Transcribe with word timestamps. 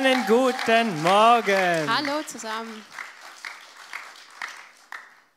Schönen 0.00 0.26
guten 0.26 1.02
Morgen. 1.02 1.94
Hallo 1.94 2.22
zusammen. 2.26 2.82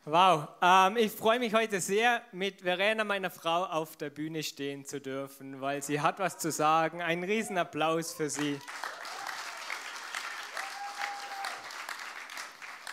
Wow, 0.05 0.47
ähm, 0.61 0.95
ich 0.95 1.11
freue 1.11 1.37
mich 1.37 1.53
heute 1.53 1.81
sehr, 1.81 2.21
mit 2.31 2.61
Verena, 2.61 3.03
meiner 3.03 3.29
Frau, 3.29 3.65
auf 3.65 3.97
der 3.97 4.09
Bühne 4.09 4.41
stehen 4.41 4.85
zu 4.85 5.01
dürfen, 5.01 5.59
weil 5.59 5.83
sie 5.83 5.99
hat 5.99 6.19
was 6.19 6.37
zu 6.37 6.49
sagen. 6.49 7.01
Ein 7.01 7.25
Riesenapplaus 7.25 8.13
für 8.13 8.29
sie. 8.29 8.57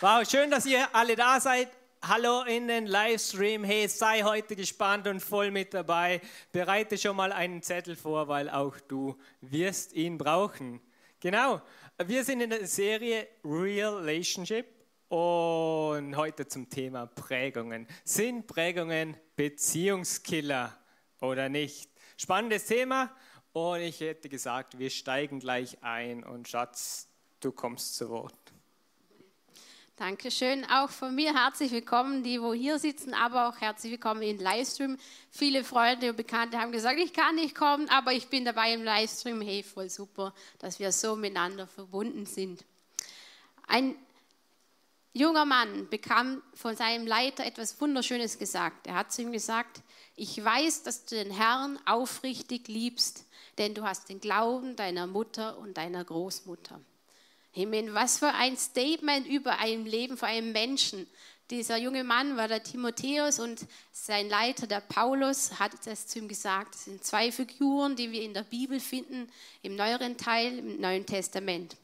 Wow, 0.01 0.29
schön, 0.29 0.51
dass 0.51 0.65
ihr 0.65 0.85
alle 0.91 1.15
da 1.15 1.39
seid. 1.39 1.69
Hallo 2.05 2.41
in 2.41 2.67
den 2.67 2.85
Livestream. 2.85 3.63
Hey, 3.63 3.87
sei 3.87 4.23
heute 4.23 4.57
gespannt 4.57 5.07
und 5.07 5.21
voll 5.21 5.51
mit 5.51 5.73
dabei. 5.73 6.19
Bereite 6.51 6.97
schon 6.97 7.15
mal 7.15 7.31
einen 7.31 7.63
Zettel 7.63 7.95
vor, 7.95 8.27
weil 8.27 8.49
auch 8.49 8.77
du 8.89 9.17
wirst 9.39 9.93
ihn 9.93 10.17
brauchen. 10.17 10.81
Genau. 11.21 11.61
Wir 12.03 12.23
sind 12.23 12.41
in 12.41 12.49
der 12.49 12.65
Serie 12.65 13.27
Relationship 13.45 14.65
und 15.07 16.17
heute 16.17 16.47
zum 16.47 16.67
Thema 16.67 17.05
Prägungen. 17.05 17.85
Sind 18.03 18.47
Prägungen 18.47 19.15
Beziehungskiller 19.35 20.75
oder 21.21 21.47
nicht? 21.47 21.91
Spannendes 22.17 22.65
Thema 22.65 23.15
und 23.53 23.81
ich 23.81 23.99
hätte 23.99 24.29
gesagt, 24.29 24.79
wir 24.79 24.89
steigen 24.89 25.39
gleich 25.39 25.77
ein 25.83 26.23
und 26.23 26.47
Schatz, 26.47 27.07
du 27.39 27.51
kommst 27.51 27.97
zu 27.97 28.09
Wort. 28.09 28.40
Dankeschön. 30.01 30.65
Auch 30.65 30.89
von 30.89 31.13
mir 31.13 31.31
herzlich 31.35 31.71
willkommen, 31.71 32.23
die 32.23 32.41
wo 32.41 32.55
hier 32.55 32.79
sitzen, 32.79 33.13
aber 33.13 33.47
auch 33.47 33.61
herzlich 33.61 33.91
willkommen 33.91 34.23
im 34.23 34.39
Livestream. 34.39 34.97
Viele 35.29 35.63
Freunde 35.63 36.09
und 36.09 36.15
Bekannte 36.15 36.59
haben 36.59 36.71
gesagt, 36.71 36.97
ich 36.97 37.13
kann 37.13 37.35
nicht 37.35 37.53
kommen, 37.53 37.87
aber 37.87 38.11
ich 38.11 38.27
bin 38.27 38.43
dabei 38.43 38.73
im 38.73 38.83
Livestream. 38.83 39.41
Hey, 39.41 39.61
voll 39.61 39.91
super, 39.91 40.33
dass 40.57 40.79
wir 40.79 40.91
so 40.91 41.15
miteinander 41.15 41.67
verbunden 41.67 42.25
sind. 42.25 42.65
Ein 43.67 43.93
junger 45.13 45.45
Mann 45.45 45.87
bekam 45.91 46.41
von 46.55 46.75
seinem 46.75 47.05
Leiter 47.05 47.45
etwas 47.45 47.79
Wunderschönes 47.79 48.39
gesagt. 48.39 48.87
Er 48.87 48.95
hat 48.95 49.11
zu 49.11 49.21
ihm 49.21 49.31
gesagt, 49.31 49.81
ich 50.15 50.43
weiß, 50.43 50.81
dass 50.81 51.05
du 51.05 51.13
den 51.13 51.29
Herrn 51.29 51.79
aufrichtig 51.85 52.67
liebst, 52.67 53.27
denn 53.59 53.75
du 53.75 53.83
hast 53.83 54.09
den 54.09 54.19
Glauben 54.19 54.75
deiner 54.75 55.05
Mutter 55.05 55.59
und 55.59 55.77
deiner 55.77 56.03
Großmutter. 56.03 56.81
Himmel, 57.51 57.93
was 57.93 58.19
für 58.19 58.33
ein 58.33 58.57
Statement 58.57 59.27
über 59.27 59.59
ein 59.59 59.85
Leben 59.85 60.17
von 60.17 60.29
einem 60.29 60.51
Menschen. 60.51 61.07
Dieser 61.49 61.75
junge 61.77 62.05
Mann 62.05 62.37
war 62.37 62.47
der 62.47 62.63
Timotheus 62.63 63.39
und 63.39 63.67
sein 63.91 64.29
Leiter, 64.29 64.67
der 64.67 64.79
Paulus, 64.79 65.59
hat 65.59 65.85
es 65.85 66.07
zu 66.07 66.19
ihm 66.19 66.29
gesagt. 66.29 66.75
Das 66.75 66.85
sind 66.85 67.03
zwei 67.03 67.29
Figuren, 67.29 67.97
die 67.97 68.11
wir 68.13 68.21
in 68.21 68.33
der 68.33 68.43
Bibel 68.43 68.79
finden, 68.79 69.29
im 69.61 69.75
neueren 69.75 70.15
Teil, 70.15 70.59
im 70.59 70.79
Neuen 70.79 71.05
Testament. 71.05 71.75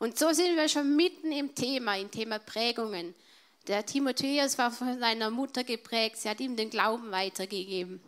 Und 0.00 0.18
so 0.18 0.32
sind 0.32 0.56
wir 0.56 0.68
schon 0.68 0.96
mitten 0.96 1.30
im 1.30 1.54
Thema, 1.54 1.96
im 1.96 2.10
Thema 2.10 2.40
Prägungen. 2.40 3.14
Der 3.68 3.86
Timotheus 3.86 4.58
war 4.58 4.72
von 4.72 4.98
seiner 4.98 5.30
Mutter 5.30 5.62
geprägt, 5.62 6.16
sie 6.16 6.28
hat 6.28 6.40
ihm 6.40 6.56
den 6.56 6.70
Glauben 6.70 7.12
weitergegeben. 7.12 8.00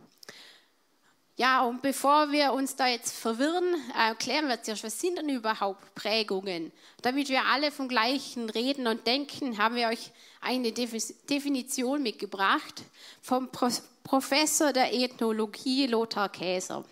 Ja, 1.37 1.63
und 1.63 1.83
bevor 1.83 2.31
wir 2.31 2.53
uns 2.53 2.77
da 2.77 2.87
jetzt 2.87 3.19
verwirren, 3.19 3.75
erklären 3.93 4.47
wir 4.47 4.63
zuerst, 4.63 4.85
was 4.85 5.01
sind 5.01 5.19
denn 5.19 5.29
überhaupt 5.29 5.93
Prägungen? 5.97 6.71
Damit 7.03 7.29
wir 7.29 7.45
alle 7.47 7.73
vom 7.73 7.89
Gleichen 7.89 8.49
reden 8.49 8.87
und 8.87 9.05
denken, 9.05 9.59
haben 9.59 9.75
wir 9.75 9.89
euch 9.89 10.13
eine 10.41 10.71
Definition 10.71 12.05
mitgebracht 12.05 12.83
vom 13.21 13.49
Professor 14.05 14.73
der 14.73 14.95
Ethnologie 14.95 15.89
Lothar 15.89 16.29
Käser. 16.29 16.85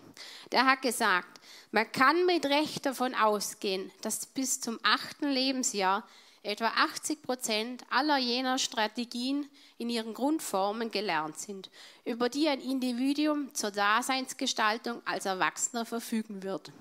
Der 0.51 0.67
hat 0.67 0.83
gesagt, 0.83 1.41
man 1.71 1.91
kann 1.93 2.27
mit 2.27 2.45
Recht 2.45 2.85
davon 2.85 3.15
ausgehen, 3.15 3.93
dass 4.01 4.27
bis 4.27 4.61
zum 4.61 4.81
achten 4.83 5.31
Lebensjahr 5.31 6.03
etwa 6.43 6.69
80 6.69 7.23
Prozent 7.23 7.85
aller 7.91 8.19
jener 8.19 8.59
Strategien 8.59 9.49
in 9.79 9.89
ihren 9.89 10.15
Grundformen 10.15 10.91
gelernt 10.91 11.39
sind, 11.39 11.71
über 12.05 12.29
die 12.29 12.49
ein 12.49 12.61
Individuum 12.61 13.55
zur 13.55 13.71
Daseinsgestaltung 13.71 15.01
als 15.05 15.27
Erwachsener 15.27 15.85
verfügen 15.85 16.43
wird. 16.43 16.73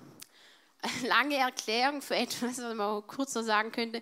Lange 1.07 1.35
Erklärung 1.35 2.01
für 2.01 2.15
etwas, 2.15 2.57
was 2.61 2.75
man 2.75 3.05
kurz 3.05 3.33
so 3.33 3.43
sagen 3.43 3.71
könnte. 3.71 4.01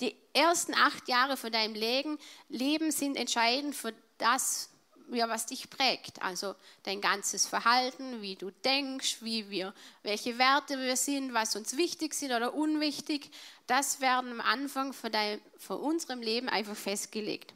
Die 0.00 0.16
ersten 0.32 0.74
acht 0.74 1.08
Jahre 1.08 1.36
von 1.36 1.52
deinem 1.52 1.74
Leben 1.74 2.90
sind 2.90 3.16
entscheidend 3.16 3.74
für 3.74 3.92
das, 4.16 4.70
ja, 5.12 5.28
was 5.28 5.46
dich 5.46 5.70
prägt. 5.70 6.22
Also 6.22 6.54
dein 6.82 7.00
ganzes 7.00 7.46
Verhalten, 7.46 8.22
wie 8.22 8.36
du 8.36 8.50
denkst, 8.64 9.18
wie 9.20 9.50
wir, 9.50 9.74
welche 10.02 10.38
Werte 10.38 10.78
wir 10.78 10.96
sind, 10.96 11.34
was 11.34 11.56
uns 11.56 11.76
wichtig 11.76 12.14
sind 12.14 12.32
oder 12.32 12.54
unwichtig, 12.54 13.30
das 13.66 14.00
werden 14.00 14.32
am 14.32 14.40
Anfang 14.40 14.92
von, 14.92 15.12
dein, 15.12 15.40
von 15.58 15.80
unserem 15.80 16.22
Leben 16.22 16.48
einfach 16.48 16.76
festgelegt. 16.76 17.52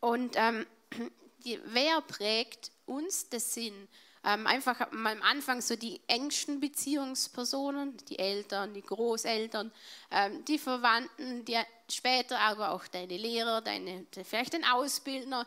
Und 0.00 0.34
ähm, 0.36 0.66
die, 1.44 1.60
wer 1.66 2.00
prägt 2.00 2.70
uns? 2.86 3.28
Das 3.28 3.54
sind 3.54 3.88
ähm, 4.26 4.46
einfach 4.46 4.80
am 4.80 5.06
Anfang 5.22 5.60
so 5.60 5.76
die 5.76 6.00
engsten 6.08 6.58
Beziehungspersonen, 6.58 7.96
die 8.08 8.18
Eltern, 8.18 8.74
die 8.74 8.82
Großeltern, 8.82 9.72
ähm, 10.10 10.44
die 10.46 10.58
Verwandten, 10.58 11.44
die 11.44 11.58
später 11.88 12.40
aber 12.40 12.72
auch 12.72 12.88
deine 12.88 13.16
Lehrer, 13.16 13.60
deine, 13.60 14.04
vielleicht 14.24 14.52
den 14.52 14.64
Ausbildner, 14.64 15.46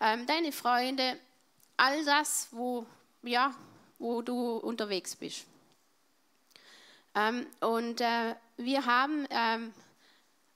ähm, 0.00 0.26
deine 0.26 0.52
Freunde, 0.52 1.18
all 1.76 2.04
das, 2.04 2.48
wo, 2.50 2.86
ja, 3.22 3.54
wo 3.98 4.22
du 4.22 4.56
unterwegs 4.56 5.14
bist. 5.14 5.46
Ähm, 7.14 7.46
und 7.60 8.00
äh, 8.00 8.34
wir 8.56 8.86
haben 8.86 9.26
ähm, 9.30 9.72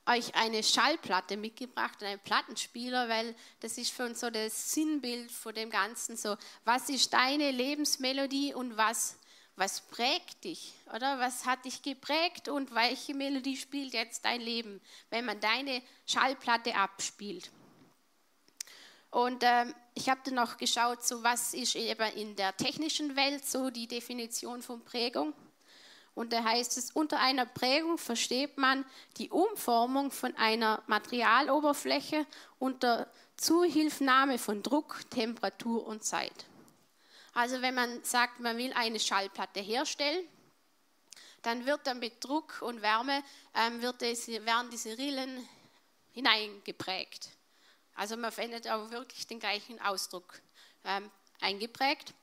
euch 0.06 0.34
eine 0.34 0.62
Schallplatte 0.62 1.36
mitgebracht, 1.36 2.02
einen 2.02 2.20
Plattenspieler, 2.20 3.08
weil 3.08 3.34
das 3.60 3.78
ist 3.78 3.90
für 3.90 4.04
uns 4.04 4.20
so 4.20 4.30
das 4.30 4.72
Sinnbild 4.72 5.32
von 5.32 5.54
dem 5.54 5.70
Ganzen. 5.70 6.16
So, 6.16 6.36
was 6.64 6.88
ist 6.88 7.12
deine 7.12 7.50
Lebensmelodie 7.50 8.54
und 8.54 8.76
was, 8.76 9.18
was 9.56 9.80
prägt 9.82 10.44
dich? 10.44 10.74
Oder 10.94 11.18
was 11.18 11.46
hat 11.46 11.64
dich 11.64 11.82
geprägt 11.82 12.48
und 12.48 12.74
welche 12.74 13.14
Melodie 13.14 13.56
spielt 13.56 13.94
jetzt 13.94 14.24
dein 14.24 14.40
Leben, 14.40 14.80
wenn 15.10 15.24
man 15.24 15.40
deine 15.40 15.82
Schallplatte 16.06 16.74
abspielt? 16.74 17.50
Und 19.14 19.44
ähm, 19.44 19.72
ich 19.94 20.08
habe 20.08 20.22
dann 20.24 20.34
noch 20.34 20.56
geschaut, 20.56 21.04
so 21.04 21.22
was 21.22 21.54
ist 21.54 21.76
eben 21.76 22.12
in 22.16 22.34
der 22.34 22.56
technischen 22.56 23.14
Welt 23.14 23.46
so 23.46 23.70
die 23.70 23.86
Definition 23.86 24.60
von 24.60 24.84
Prägung. 24.84 25.32
Und 26.16 26.32
da 26.32 26.42
heißt 26.42 26.76
es, 26.78 26.90
unter 26.90 27.20
einer 27.20 27.46
Prägung 27.46 27.96
versteht 27.96 28.58
man 28.58 28.84
die 29.18 29.30
Umformung 29.30 30.10
von 30.10 30.36
einer 30.36 30.82
Materialoberfläche 30.88 32.26
unter 32.58 33.08
Zuhilfnahme 33.36 34.36
von 34.36 34.64
Druck, 34.64 35.08
Temperatur 35.10 35.86
und 35.86 36.02
Zeit. 36.02 36.46
Also 37.34 37.62
wenn 37.62 37.76
man 37.76 38.02
sagt, 38.02 38.40
man 38.40 38.58
will 38.58 38.72
eine 38.72 38.98
Schallplatte 38.98 39.60
herstellen, 39.60 40.26
dann 41.42 41.66
wird 41.66 41.86
dann 41.86 42.00
mit 42.00 42.14
Druck 42.24 42.62
und 42.62 42.82
Wärme 42.82 43.22
ähm, 43.54 43.80
wird 43.80 44.02
es, 44.02 44.26
werden 44.26 44.70
diese 44.70 44.98
Rillen 44.98 45.48
hineingeprägt. 46.10 47.33
Also 47.94 48.16
man 48.16 48.32
findet 48.32 48.68
auch 48.68 48.90
wirklich 48.90 49.26
den 49.26 49.38
gleichen 49.38 49.80
Ausdruck 49.80 50.40
ähm, 50.84 51.10
eingeprägt. 51.40 52.14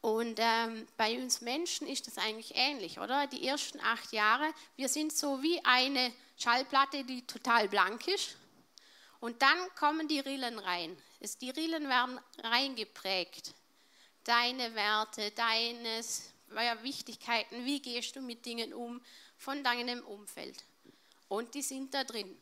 Und 0.00 0.38
ähm, 0.38 0.86
bei 0.96 1.20
uns 1.20 1.42
Menschen 1.42 1.86
ist 1.86 2.06
das 2.06 2.16
eigentlich 2.16 2.52
ähnlich, 2.54 2.98
oder? 2.98 3.26
Die 3.26 3.46
ersten 3.46 3.80
acht 3.80 4.12
Jahre, 4.12 4.50
wir 4.76 4.88
sind 4.88 5.12
so 5.12 5.42
wie 5.42 5.62
eine 5.64 6.12
Schallplatte, 6.38 7.04
die 7.04 7.26
total 7.26 7.68
blank 7.68 8.08
ist. 8.08 8.36
Und 9.20 9.42
dann 9.42 9.58
kommen 9.78 10.08
die 10.08 10.20
Rillen 10.20 10.58
rein. 10.58 10.96
Es, 11.20 11.36
die 11.36 11.50
Rillen 11.50 11.86
werden 11.88 12.18
reingeprägt. 12.42 13.52
Deine 14.24 14.74
Werte, 14.74 15.30
deine 15.32 16.00
ja, 16.54 16.82
Wichtigkeiten, 16.82 17.64
wie 17.66 17.80
gehst 17.80 18.16
du 18.16 18.22
mit 18.22 18.46
Dingen 18.46 18.72
um 18.72 19.02
von 19.36 19.62
deinem 19.62 20.02
Umfeld. 20.04 20.64
Und 21.28 21.54
die 21.54 21.62
sind 21.62 21.92
da 21.92 22.04
drin. 22.04 22.36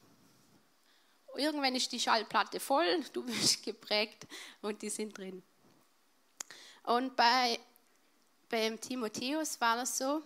Irgendwann 1.36 1.74
ist 1.74 1.92
die 1.92 2.00
Schallplatte 2.00 2.60
voll, 2.60 3.04
du 3.12 3.24
bist 3.24 3.62
geprägt 3.62 4.26
und 4.62 4.80
die 4.82 4.90
sind 4.90 5.16
drin. 5.16 5.42
Und 6.84 7.14
bei, 7.16 7.58
beim 8.48 8.80
Timotheus 8.80 9.60
war 9.60 9.76
das 9.76 9.98
so, 9.98 10.22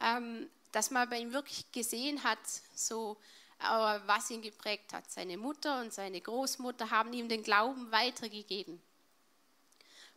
ähm, 0.00 0.48
dass 0.72 0.90
man 0.90 1.08
bei 1.08 1.18
ihm 1.18 1.32
wirklich 1.32 1.70
gesehen 1.70 2.24
hat, 2.24 2.38
so, 2.74 3.18
äh, 3.60 4.00
was 4.06 4.30
ihn 4.30 4.42
geprägt 4.42 4.92
hat. 4.92 5.10
Seine 5.10 5.36
Mutter 5.36 5.80
und 5.80 5.92
seine 5.92 6.20
Großmutter 6.20 6.90
haben 6.90 7.12
ihm 7.12 7.28
den 7.28 7.42
Glauben 7.42 7.92
weitergegeben. 7.92 8.80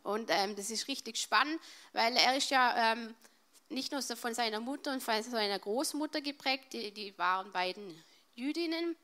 Und 0.02 0.30
ähm, 0.30 0.56
das 0.56 0.70
ist 0.70 0.88
richtig 0.88 1.18
spannend, 1.18 1.60
weil 1.92 2.16
er 2.16 2.36
ist 2.36 2.50
ja 2.50 2.92
ähm, 2.92 3.14
nicht 3.68 3.92
nur 3.92 4.02
von 4.02 4.34
seiner 4.34 4.60
Mutter 4.60 4.92
und 4.92 5.02
von 5.02 5.22
seiner 5.22 5.58
Großmutter 5.58 6.20
geprägt, 6.20 6.72
die, 6.72 6.92
die 6.92 7.16
waren 7.18 7.50
beiden 7.50 8.02
Jüdinnen, 8.34 8.96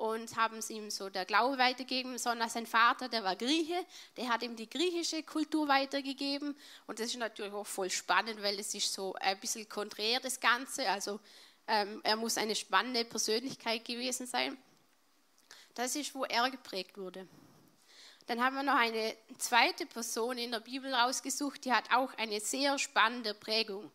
und 0.00 0.34
haben 0.36 0.56
es 0.56 0.70
ihm 0.70 0.90
so 0.90 1.10
der 1.10 1.26
Glaube 1.26 1.58
weitergegeben, 1.58 2.16
sondern 2.16 2.48
sein 2.48 2.64
Vater, 2.64 3.10
der 3.10 3.22
war 3.22 3.36
Grieche, 3.36 3.84
der 4.16 4.30
hat 4.30 4.42
ihm 4.42 4.56
die 4.56 4.68
griechische 4.68 5.22
Kultur 5.22 5.68
weitergegeben 5.68 6.56
und 6.86 6.98
das 6.98 7.08
ist 7.08 7.18
natürlich 7.18 7.52
auch 7.52 7.66
voll 7.66 7.90
spannend, 7.90 8.42
weil 8.42 8.58
es 8.58 8.74
ist 8.74 8.90
so 8.94 9.14
ein 9.20 9.38
bisschen 9.38 9.68
konträr 9.68 10.18
das 10.18 10.40
Ganze, 10.40 10.88
also 10.88 11.20
ähm, 11.66 12.00
er 12.02 12.16
muss 12.16 12.38
eine 12.38 12.54
spannende 12.54 13.04
Persönlichkeit 13.04 13.84
gewesen 13.84 14.26
sein. 14.26 14.56
Das 15.74 15.94
ist, 15.94 16.14
wo 16.14 16.24
er 16.24 16.50
geprägt 16.50 16.96
wurde. 16.96 17.28
Dann 18.26 18.42
haben 18.42 18.56
wir 18.56 18.62
noch 18.62 18.78
eine 18.78 19.14
zweite 19.36 19.84
Person 19.84 20.38
in 20.38 20.50
der 20.50 20.60
Bibel 20.60 20.94
rausgesucht, 20.94 21.62
die 21.66 21.74
hat 21.74 21.92
auch 21.92 22.14
eine 22.14 22.40
sehr 22.40 22.78
spannende 22.78 23.34
Prägung. 23.34 23.92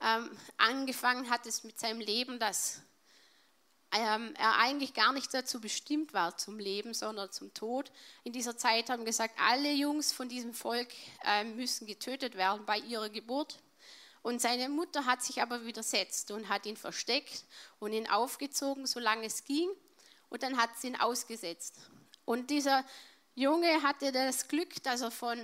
Ähm, 0.00 0.36
angefangen 0.56 1.30
hat 1.30 1.46
es 1.46 1.62
mit 1.62 1.78
seinem 1.78 2.00
Leben, 2.00 2.40
dass 2.40 2.82
ähm, 3.92 4.34
er 4.38 4.58
eigentlich 4.58 4.94
gar 4.94 5.12
nicht 5.12 5.32
dazu 5.32 5.60
bestimmt 5.60 6.12
war 6.12 6.36
zum 6.36 6.58
Leben, 6.58 6.94
sondern 6.94 7.32
zum 7.32 7.52
Tod. 7.54 7.90
In 8.24 8.32
dieser 8.32 8.56
Zeit 8.56 8.90
haben 8.90 9.04
gesagt, 9.04 9.34
alle 9.38 9.72
Jungs 9.72 10.12
von 10.12 10.28
diesem 10.28 10.52
Volk 10.52 10.88
äh, 11.24 11.44
müssen 11.44 11.86
getötet 11.86 12.36
werden 12.36 12.64
bei 12.66 12.78
ihrer 12.78 13.08
Geburt. 13.08 13.58
Und 14.22 14.42
seine 14.42 14.68
Mutter 14.68 15.06
hat 15.06 15.22
sich 15.22 15.40
aber 15.40 15.64
widersetzt 15.64 16.30
und 16.32 16.48
hat 16.48 16.66
ihn 16.66 16.76
versteckt 16.76 17.44
und 17.78 17.92
ihn 17.92 18.08
aufgezogen, 18.08 18.86
solange 18.86 19.26
es 19.26 19.44
ging. 19.44 19.70
Und 20.28 20.42
dann 20.42 20.58
hat 20.58 20.70
sie 20.76 20.88
ihn 20.88 20.96
ausgesetzt. 20.96 21.76
Und 22.24 22.50
dieser 22.50 22.84
Junge 23.34 23.82
hatte 23.82 24.12
das 24.12 24.48
Glück, 24.48 24.82
dass 24.82 25.00
er 25.00 25.10
von, 25.10 25.38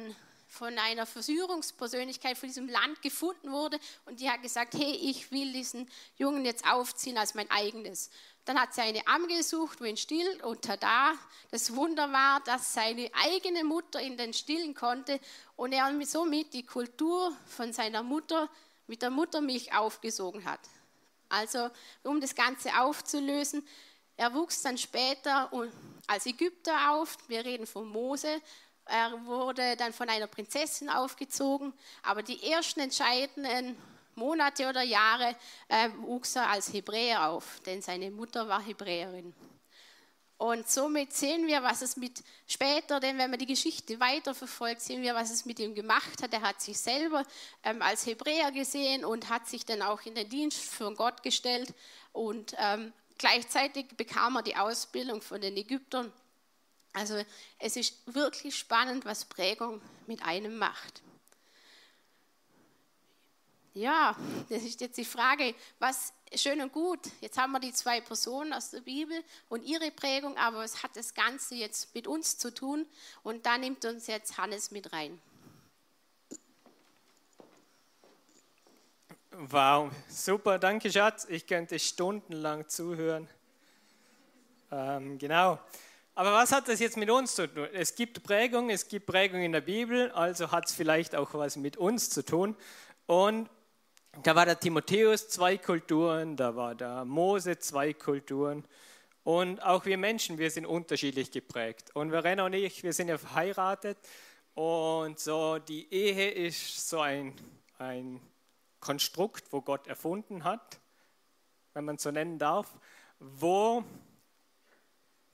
von 0.49 0.77
einer 0.79 1.07
Verführungspersönlichkeit 1.07 2.37
von 2.37 2.49
diesem 2.49 2.69
Land 2.69 3.01
gefunden 3.01 3.53
wurde. 3.53 3.79
Und 4.05 4.21
die 4.21 4.29
hat 4.29 4.43
gesagt, 4.43 4.75
hey, 4.75 4.93
ich 4.93 5.31
will 5.31 5.53
diesen 5.53 5.89
Jungen 6.17 6.45
jetzt 6.45 6.67
aufziehen 6.67 7.17
als 7.17 7.35
mein 7.35 7.51
eigenes. 7.51 8.11
Dann 8.45 8.61
hat 8.61 8.75
sie 8.75 8.83
eine 8.83 9.07
Amme 9.07 9.27
gesucht, 9.29 9.81
wo 9.81 9.85
ihn 9.85 9.97
stillt 9.97 10.43
und 10.43 10.63
tada, 10.63 11.15
das 11.51 11.75
Wunder 11.75 12.13
war, 12.13 12.41
dass 12.41 12.75
seine 12.75 13.11
eigene 13.15 13.65
Mutter 13.65 14.03
ihn 14.03 14.19
dann 14.19 14.35
stillen 14.35 14.75
konnte 14.75 15.19
und 15.57 15.73
er 15.73 15.91
somit 16.05 16.53
die 16.53 16.67
Kultur 16.67 17.35
von 17.47 17.73
seiner 17.73 18.03
Mutter 18.03 18.51
mit 18.87 19.01
der 19.01 19.11
Muttermilch 19.11 19.75
aufgesogen 19.75 20.45
hat. 20.45 20.61
Also 21.31 21.71
um 22.03 22.21
das 22.21 22.35
Ganze 22.35 22.71
aufzulösen, 22.79 23.67
er 24.17 24.35
wuchs 24.35 24.63
dann 24.63 24.77
später 24.77 25.51
als 26.07 26.27
Ägypter 26.27 26.93
auf, 26.93 27.17
wir 27.29 27.45
reden 27.45 27.67
von 27.67 27.89
Mose, 27.89 28.41
er 28.85 29.25
wurde 29.25 29.77
dann 29.77 29.95
von 29.95 30.09
einer 30.11 30.27
Prinzessin 30.27 30.91
aufgezogen, 30.91 31.73
aber 32.03 32.23
die 32.23 32.43
ersten 32.53 32.81
entscheidenden 32.81 33.77
Monate 34.17 34.69
oder 34.69 34.83
Jahre 34.83 35.37
äh, 35.69 35.89
wuchs 36.03 36.37
er 36.37 36.49
als 36.49 36.73
Hebräer 36.73 37.29
auf, 37.29 37.61
denn 37.67 37.83
seine 37.83 38.11
Mutter 38.11 38.49
war 38.49 38.63
Hebräerin. 38.63 39.35
Und 40.37 40.69
somit 40.69 41.13
sehen 41.13 41.47
wir, 41.47 41.63
was 41.63 41.81
es 41.81 41.97
mit 41.97 42.23
später, 42.47 42.99
denn 42.99 43.19
wenn 43.19 43.31
man 43.31 43.39
die 43.39 43.47
Geschichte 43.47 44.01
weiterverfolgt, 44.01 44.81
sehen 44.81 45.03
wir, 45.03 45.15
was 45.15 45.31
es 45.31 45.45
mit 45.45 45.61
ihm 45.61 45.75
gemacht 45.75 46.23
hat. 46.23 46.33
Er 46.33 46.43
hat 46.43 46.61
sich 46.61 46.77
selber 46.77 47.25
ähm, 47.63 47.81
als 47.81 48.05
Hebräer 48.05 48.51
gesehen 48.51 49.05
und 49.05 49.29
hat 49.29 49.49
sich 49.49 49.65
dann 49.65 49.81
auch 49.81 50.03
in 50.03 50.15
den 50.15 50.29
Dienst 50.29 50.59
für 50.59 50.93
Gott 50.95 51.23
gestellt. 51.23 51.73
Und 52.13 52.55
ähm, 52.59 52.93
gleichzeitig 53.17 53.97
bekam 53.97 54.37
er 54.37 54.43
die 54.43 54.57
Ausbildung 54.57 55.23
von 55.23 55.41
den 55.41 55.57
Ägyptern. 55.57 56.13
Also 56.93 57.25
es 57.59 57.77
ist 57.77 58.15
wirklich 58.15 58.57
spannend, 58.57 59.05
was 59.05 59.25
Prägung 59.25 59.81
mit 60.07 60.23
einem 60.25 60.59
macht. 60.59 61.03
Ja, 63.77 64.17
das 64.49 64.63
ist 64.63 64.81
jetzt 64.81 64.97
die 64.99 65.05
Frage, 65.05 65.53
was 65.81 66.13
schön 66.33 66.61
und 66.61 66.73
gut, 66.73 67.01
jetzt 67.21 67.37
haben 67.37 67.51
wir 67.51 67.59
die 67.59 67.73
zwei 67.73 68.01
Personen 68.01 68.53
aus 68.53 68.71
der 68.71 68.83
Bibel 68.83 69.21
und 69.49 69.65
ihre 69.65 69.91
Prägung, 69.91 70.37
aber 70.37 70.59
was 70.59 70.85
hat 70.85 70.95
das 70.95 71.13
Ganze 71.13 71.57
jetzt 71.57 71.93
mit 71.93 72.07
uns 72.07 72.39
zu 72.39 72.55
tun? 72.55 72.87
Und 73.25 73.47
da 73.47 73.59
nimmt 73.59 73.85
uns 73.85 74.07
jetzt 74.07 74.39
Hannes 74.39 74.71
mit 74.71 74.93
rein. 74.93 75.21
Wow, 79.33 79.91
super, 80.09 80.61
danke 80.61 80.93
Schatz. 80.93 81.27
Ich 81.29 81.45
könnte 81.45 81.81
stundenlang 81.81 82.69
zuhören. 82.69 83.29
Ähm, 84.71 85.19
genau. 85.19 85.59
Aber 86.15 86.33
was 86.33 86.53
hat 86.53 86.69
das 86.69 86.79
jetzt 86.79 86.97
mit 86.97 87.11
uns 87.11 87.35
zu 87.35 87.53
tun? 87.53 87.67
Es 87.73 87.97
gibt 87.97 88.23
Prägung, 88.23 88.71
es 88.71 88.87
gibt 88.87 89.07
Prägung 89.07 89.43
in 89.43 89.51
der 89.51 89.63
Bibel, 89.63 90.13
also 90.13 90.53
hat 90.53 90.69
es 90.69 90.75
vielleicht 90.75 91.17
auch 91.17 91.35
was 91.35 91.57
mit 91.57 91.77
uns 91.77 92.09
zu 92.11 92.25
tun. 92.25 92.57
Und 93.07 93.51
da 94.23 94.35
war 94.35 94.47
der 94.47 94.59
Timotheus 94.59 95.29
zwei 95.29 95.59
Kulturen, 95.59 96.37
da 96.37 96.55
war 96.55 96.75
der 96.75 97.05
Mose 97.05 97.59
zwei 97.59 97.93
Kulturen. 97.93 98.65
Und 99.25 99.63
auch 99.63 99.87
wir 99.87 99.99
Menschen, 99.99 100.39
wir 100.39 100.51
sind 100.51 100.67
unterschiedlich 100.67 101.31
geprägt. 101.31 101.91
Und 101.95 102.11
Verena 102.11 102.47
und 102.47 102.53
ich, 102.53 102.83
wir 102.83 102.93
sind 102.93 103.09
ja 103.09 103.19
verheiratet. 103.19 103.97
Und 104.55 105.19
so 105.19 105.59
die 105.59 105.93
Ehe 105.93 106.31
ist 106.31 106.89
so 106.89 107.01
ein, 107.01 107.35
ein 107.79 108.21
Konstrukt, 108.81 109.53
wo 109.53 109.63
Gott 109.63 109.87
erfunden 109.87 110.45
hat, 110.45 110.79
wenn 111.73 111.85
man 111.85 111.99
so 111.99 112.11
nennen 112.11 112.39
darf, 112.39 112.69
wo 113.19 113.83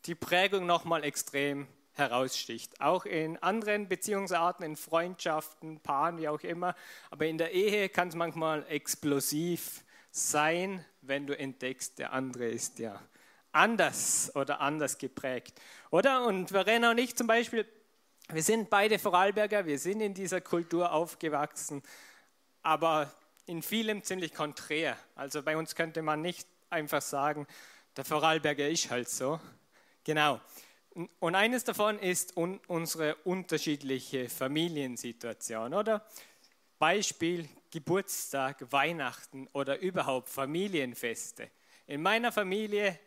die 0.06 0.14
Prägung 0.14 0.66
nochmal 0.66 1.04
extrem 1.04 1.66
heraussticht. 1.94 2.80
Auch 2.80 3.04
in 3.04 3.36
anderen 3.38 3.88
Beziehungsarten, 3.88 4.64
in 4.64 4.76
Freundschaften, 4.76 5.80
Paaren, 5.80 6.18
wie 6.18 6.28
auch 6.28 6.40
immer. 6.40 6.74
Aber 7.10 7.26
in 7.26 7.38
der 7.38 7.52
Ehe 7.52 7.88
kann 7.88 8.08
es 8.08 8.14
manchmal 8.14 8.64
explosiv 8.68 9.84
sein, 10.10 10.84
wenn 11.02 11.26
du 11.26 11.38
entdeckst, 11.38 11.98
der 11.98 12.12
andere 12.12 12.48
ist 12.48 12.78
ja 12.78 13.00
anders 13.52 14.30
oder 14.34 14.60
anders 14.60 14.98
geprägt. 14.98 15.60
Oder? 15.90 16.24
Und 16.26 16.50
Verena 16.50 16.90
und 16.90 16.98
ich 16.98 17.16
zum 17.16 17.26
Beispiel, 17.26 17.66
wir 18.28 18.42
sind 18.42 18.70
beide 18.70 18.98
Vorarlberger, 18.98 19.66
wir 19.66 19.78
sind 19.78 20.00
in 20.00 20.14
dieser 20.14 20.40
Kultur 20.40 20.92
aufgewachsen, 20.92 21.82
aber 22.62 23.10
in 23.46 23.62
vielem 23.62 24.02
ziemlich 24.04 24.32
konträr. 24.34 24.96
Also 25.16 25.42
bei 25.42 25.56
uns 25.56 25.74
könnte 25.74 26.02
man 26.02 26.22
nicht 26.22 26.46
einfach 26.68 27.02
sagen, 27.02 27.46
der 27.96 28.04
Vorarlberger 28.04 28.68
ist 28.68 28.90
halt 28.90 29.08
so. 29.08 29.40
Genau. 30.04 30.40
Und 30.94 31.34
eines 31.34 31.64
davon 31.64 31.98
ist 31.98 32.36
un 32.36 32.60
unsere 32.66 33.14
unterschiedliche 33.24 34.28
Familiensituation, 34.28 35.74
oder? 35.74 36.04
Beispiel 36.78 37.48
Geburtstag, 37.70 38.72
Weihnachten 38.72 39.46
oder 39.52 39.78
überhaupt 39.78 40.28
Familienfeste. 40.28 41.50
In 41.86 42.02
meiner 42.02 42.32
Familie 42.32 42.98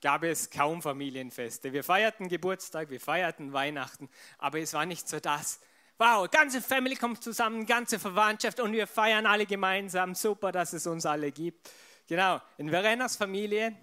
gab 0.00 0.22
es 0.22 0.50
kaum 0.50 0.82
Familienfeste. 0.82 1.72
Wir 1.72 1.82
feierten 1.82 2.28
Geburtstag, 2.28 2.90
wir 2.90 3.00
feierten 3.00 3.52
Weihnachten, 3.52 4.08
aber 4.38 4.60
es 4.60 4.72
war 4.74 4.86
nicht 4.86 5.08
so 5.08 5.18
das. 5.18 5.60
Wow, 5.98 6.30
ganze 6.30 6.62
Family 6.62 6.94
kommt 6.94 7.24
zusammen, 7.24 7.66
ganze 7.66 7.98
Verwandtschaft 7.98 8.60
und 8.60 8.72
wir 8.72 8.86
feiern 8.86 9.26
alle 9.26 9.46
gemeinsam. 9.46 10.14
Super, 10.14 10.52
dass 10.52 10.72
es 10.72 10.86
uns 10.86 11.04
alle 11.04 11.32
gibt. 11.32 11.68
Genau, 12.06 12.40
in 12.56 12.70
Verenas 12.70 13.16
Familie 13.16 13.76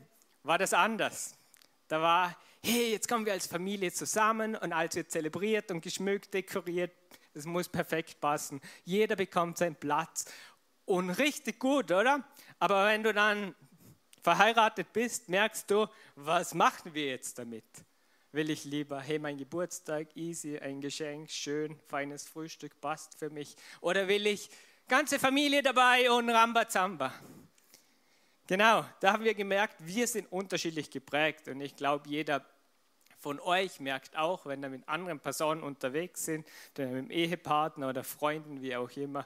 war 0.44 0.58
das 0.58 0.74
anders. 0.74 1.36
Da 1.89 2.01
war 2.01 2.38
hey, 2.65 2.93
jetzt 2.93 3.07
kommen 3.07 3.27
wir 3.27 3.34
als 3.34 3.45
Familie 3.45 3.93
zusammen 3.93 4.55
und 4.55 4.74
alles 4.74 4.95
wird 4.95 5.12
zelebriert 5.12 5.69
und 5.69 5.81
geschmückt, 5.81 6.34
dekoriert. 6.34 6.91
Es 7.36 7.45
muss 7.45 7.69
perfekt 7.69 8.19
passen. 8.19 8.60
Jeder 8.84 9.15
bekommt 9.15 9.60
seinen 9.60 9.75
Platz. 9.75 10.25
Und 10.86 11.12
richtig 11.12 11.60
gut, 11.60 11.91
oder? 11.91 12.24
Aber 12.57 12.88
wenn 12.88 13.03
du 13.03 13.13
dann 13.13 13.53
verheiratet 14.24 14.91
bist, 14.93 15.29
merkst 15.29 15.69
du, 15.69 15.86
was 16.15 16.55
machen 16.55 16.95
wir 16.95 17.05
jetzt 17.05 17.38
damit? 17.38 17.65
Will 18.31 18.50
ich 18.50 18.65
lieber, 18.65 19.00
hey, 19.00 19.19
mein 19.19 19.38
Geburtstag, 19.38 20.15
easy, 20.15 20.57
ein 20.57 20.81
Geschenk, 20.81 21.29
schön, 21.29 21.79
feines 21.88 22.27
Frühstück, 22.27 22.81
passt 22.81 23.17
für 23.19 23.29
mich. 23.29 23.55
Oder 23.81 24.07
will 24.07 24.25
ich 24.25 24.50
ganze 24.88 25.19
Familie 25.19 25.62
dabei 25.62 26.10
und 26.10 26.29
Rambazamba? 26.31 27.13
Genau, 28.48 28.86
da 29.00 29.13
haben 29.13 29.24
wir 29.24 29.34
gemerkt, 29.34 29.75
wir 29.79 30.07
sind 30.07 30.31
unterschiedlich 30.31 30.89
geprägt 30.89 31.48
und 31.48 31.62
ich 31.62 31.75
glaube, 31.75 32.07
jeder 32.07 32.45
von 33.25 33.39
euch 33.39 33.79
merkt 33.79 34.15
auch, 34.15 34.46
wenn 34.46 34.62
ihr 34.62 34.70
mit 34.70 34.88
anderen 34.88 35.20
Personen 35.20 35.63
unterwegs 35.63 36.25
sind, 36.25 36.46
mit 36.77 36.77
dem 36.77 37.10
Ehepartner 37.10 37.89
oder 37.89 38.03
Freunden, 38.03 38.62
wie 38.62 38.75
auch 38.75 38.91
immer, 38.91 39.25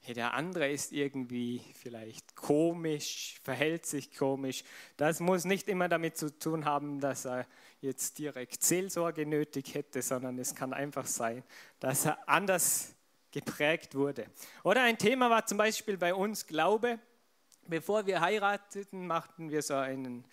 hey, 0.00 0.12
der 0.12 0.34
andere 0.34 0.70
ist 0.70 0.92
irgendwie 0.92 1.62
vielleicht 1.72 2.36
komisch, 2.36 3.40
verhält 3.42 3.86
sich 3.86 4.14
komisch. 4.14 4.64
Das 4.98 5.20
muss 5.20 5.46
nicht 5.46 5.66
immer 5.66 5.88
damit 5.88 6.18
zu 6.18 6.38
tun 6.38 6.66
haben, 6.66 7.00
dass 7.00 7.24
er 7.24 7.46
jetzt 7.80 8.18
direkt 8.18 8.62
Seelsorge 8.62 9.24
nötig 9.24 9.72
hätte, 9.72 10.02
sondern 10.02 10.38
es 10.38 10.54
kann 10.54 10.74
einfach 10.74 11.06
sein, 11.06 11.42
dass 11.80 12.04
er 12.04 12.28
anders 12.28 12.94
geprägt 13.30 13.94
wurde. 13.94 14.26
Oder 14.62 14.82
ein 14.82 14.98
Thema 14.98 15.30
war 15.30 15.46
zum 15.46 15.56
Beispiel 15.56 15.96
bei 15.96 16.12
uns 16.12 16.46
Glaube. 16.46 16.98
Bevor 17.66 18.04
wir 18.04 18.20
heirateten, 18.20 19.06
machten 19.06 19.50
wir 19.50 19.62
so 19.62 19.72
einen 19.72 20.26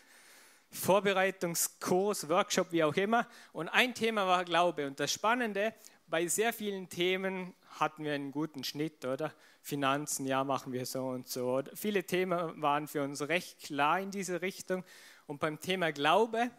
Vorbereitungskurs, 0.75 2.29
Workshop, 2.29 2.72
wie 2.72 2.84
auch 2.84 2.96
immer. 2.96 3.27
Und 3.53 3.70
ein 3.70 3.94
Thema 3.94 4.27
war 4.27 4.46
Glaube. 4.46 4.88
Und 4.88 5.00
das 5.00 5.12
Spannende, 5.12 5.74
bei 6.08 6.27
sehr 6.27 6.53
vielen 6.53 6.89
Themen 6.89 7.53
hatten 7.79 8.03
wir 8.03 8.13
einen 8.13 8.32
guten 8.32 8.63
Schnitt, 8.63 9.05
oder? 9.05 9.34
Finanzen, 9.62 10.27
ja, 10.27 10.44
machen 10.44 10.74
wir 10.74 10.86
so 10.86 11.08
und 11.08 11.27
so. 11.27 11.62
Viele 11.74 12.03
Themen 12.03 12.62
waren 12.62 12.88
für 12.88 13.03
uns 13.03 13.27
recht 13.27 13.63
klar 13.63 14.00
in 14.00 14.12
diese 14.12 14.41
Richtung. 14.41 14.84
Und 15.25 15.39
beim 15.39 15.60
Thema 15.60 15.91
Glaube 15.91 16.51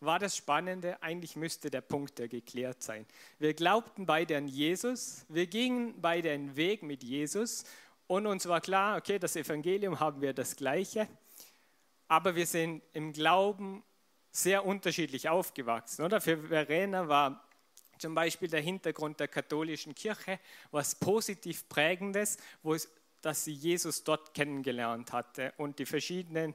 war 0.00 0.18
das 0.18 0.34
Spannende, 0.34 1.00
eigentlich 1.02 1.36
müsste 1.36 1.70
der 1.70 1.82
Punkt 1.82 2.18
ja 2.18 2.26
geklärt 2.26 2.82
sein. 2.82 3.06
Wir 3.38 3.54
glaubten 3.54 4.06
beide 4.06 4.36
an 4.36 4.48
Jesus, 4.48 5.26
wir 5.28 5.46
gingen 5.46 6.00
beide 6.00 6.30
einen 6.30 6.56
Weg 6.56 6.82
mit 6.82 7.04
Jesus 7.04 7.64
und 8.06 8.26
uns 8.26 8.48
war 8.48 8.60
klar, 8.60 8.96
okay, 8.96 9.18
das 9.18 9.36
Evangelium 9.36 10.00
haben 10.00 10.22
wir 10.22 10.32
das 10.32 10.56
gleiche, 10.56 11.06
aber 12.10 12.34
wir 12.34 12.46
sind 12.46 12.82
im 12.92 13.12
Glauben 13.12 13.84
sehr 14.32 14.66
unterschiedlich 14.66 15.28
aufgewachsen. 15.28 16.04
Oder? 16.04 16.20
Für 16.20 16.38
Verena 16.38 17.06
war 17.06 17.48
zum 17.98 18.16
Beispiel 18.16 18.48
der 18.48 18.60
Hintergrund 18.60 19.20
der 19.20 19.28
katholischen 19.28 19.94
Kirche 19.94 20.40
was 20.72 20.96
positiv 20.96 21.68
prägendes, 21.68 22.36
wo 22.64 22.74
es, 22.74 22.90
dass 23.22 23.44
sie 23.44 23.52
Jesus 23.52 24.02
dort 24.02 24.34
kennengelernt 24.34 25.12
hatte 25.12 25.54
und 25.56 25.78
die 25.78 25.86
verschiedenen 25.86 26.54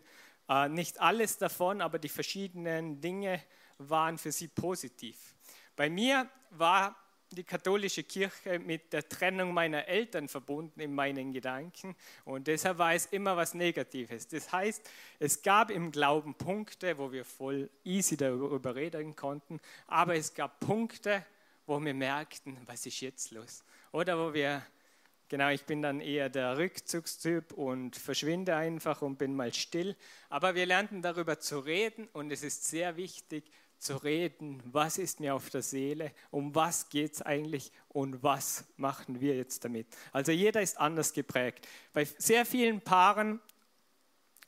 äh, 0.50 0.67
nicht 0.67 1.00
alles 1.00 1.38
davon, 1.38 1.79
aber 1.79 2.00
die 2.00 2.09
verschiedenen 2.09 3.00
Dinge 3.00 3.41
waren 3.77 4.17
für 4.17 4.33
sie 4.33 4.50
positiv. 4.50 5.35
Bei 5.77 5.89
mir 5.89 6.29
war 6.50 6.97
die 7.32 7.44
katholische 7.44 8.03
Kirche 8.03 8.60
mit 8.60 8.94
der 8.94 9.08
Trennung 9.08 9.53
meiner 9.53 9.88
Eltern 9.88 10.27
verbunden 10.27 10.79
in 10.79 10.94
meinen 10.94 11.34
Gedanken 11.34 11.96
und 12.24 12.48
deshalb 12.48 12.77
war 12.77 12.94
es 12.94 13.08
immer 13.08 13.36
was 13.36 13.53
Negatives. 13.53 14.27
Das 14.27 14.51
heißt, 14.51 14.89
es 15.20 15.41
gab 15.41 15.72
im 15.72 15.91
Glauben 15.91 16.36
Punkte, 16.36 16.98
wo 16.98 17.12
wir 17.12 17.25
voll 17.25 17.70
easy 17.84 18.15
darüber 18.15 18.75
reden 18.75 19.15
konnten, 19.15 19.60
aber 19.88 20.15
es 20.15 20.34
gab 20.34 20.60
Punkte, 20.60 21.25
wo 21.65 21.84
wir 21.84 21.94
merkten, 21.94 22.58
was 22.65 22.86
ist 22.86 23.01
jetzt 23.01 23.32
los? 23.32 23.63
Oder 23.91 24.17
wo 24.17 24.34
wir 24.34 24.63
Genau, 25.27 25.50
ich 25.50 25.63
bin 25.63 25.82
dann 25.82 26.01
eher 26.01 26.29
der 26.29 26.60
Rückzugstyp 26.60 27.51
und 27.53 27.96
verschwinde 27.96 28.55
einfach 28.55 29.01
und 29.01 29.17
bin 29.17 29.36
mal 29.36 29.51
still. 29.55 29.96
Aber 30.29 30.53
wir 30.53 30.67
lernten 30.67 31.01
darüber 31.01 31.39
zu 31.39 31.58
reden 31.58 32.08
und 32.13 32.32
es 32.32 32.44
ist 32.44 32.65
sehr 32.65 32.96
wichtig 32.96 33.44
zu 33.85 33.97
reden, 33.97 34.61
was 34.71 34.97
ist 34.97 35.19
mir 35.19 35.35
auf 35.35 35.49
der 35.49 35.61
Seele, 35.61 36.11
um 36.31 36.55
was 36.55 36.89
geht 36.89 37.13
es 37.13 37.21
eigentlich 37.21 37.71
und 37.89 38.23
was 38.23 38.65
machen 38.77 39.21
wir 39.21 39.35
jetzt 39.35 39.63
damit. 39.63 39.87
Also 40.11 40.31
jeder 40.31 40.61
ist 40.61 40.79
anders 40.79 41.13
geprägt. 41.13 41.67
Bei 41.93 42.03
sehr 42.03 42.45
vielen 42.45 42.81
Paaren 42.81 43.39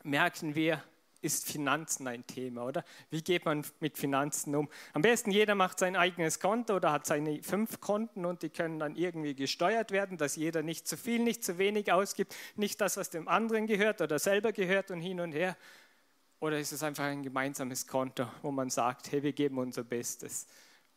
merken 0.04 0.56
wir, 0.56 0.84
ist 1.22 1.48
Finanzen 1.52 2.08
ein 2.08 2.26
Thema, 2.28 2.66
oder? 2.66 2.84
Wie 3.10 3.22
geht 3.22 3.46
man 3.46 3.66
mit 3.80 3.98
Finanzen 3.98 4.56
um? 4.56 4.70
Am 4.94 5.02
besten 5.02 5.32
jeder 5.32 5.56
macht 5.56 5.80
sein 5.80 5.96
eigenes 5.96 6.40
Konto 6.40 6.76
oder 6.76 6.92
hat 6.92 7.06
seine 7.06 7.42
fünf 7.42 7.80
Konten 7.82 8.26
und 8.26 8.44
die 8.44 8.50
können 8.50 8.80
dann 8.80 8.96
irgendwie 8.96 9.36
gesteuert 9.36 9.92
werden, 9.92 10.18
dass 10.18 10.36
jeder 10.36 10.62
nicht 10.62 10.88
zu 10.88 10.96
viel, 10.96 11.20
nicht 11.20 11.44
zu 11.44 11.58
wenig 11.58 11.92
ausgibt, 11.92 12.36
nicht 12.56 12.80
das, 12.82 12.98
was 12.98 13.10
dem 13.10 13.28
anderen 13.28 13.68
gehört 13.68 14.02
oder 14.02 14.20
selber 14.20 14.52
gehört 14.52 14.92
und 14.92 15.02
hin 15.02 15.20
und 15.20 15.32
her. 15.32 15.58
Oder 16.40 16.60
ist 16.60 16.72
es 16.72 16.84
einfach 16.84 17.06
ein 17.06 17.24
gemeinsames 17.24 17.88
Konto, 17.88 18.28
wo 18.44 18.52
man 18.52 18.70
sagt, 18.70 19.12
hey, 19.12 19.24
wir 19.24 19.34
geben 19.34 19.58
unser 19.58 19.84
Bestes 19.84 20.46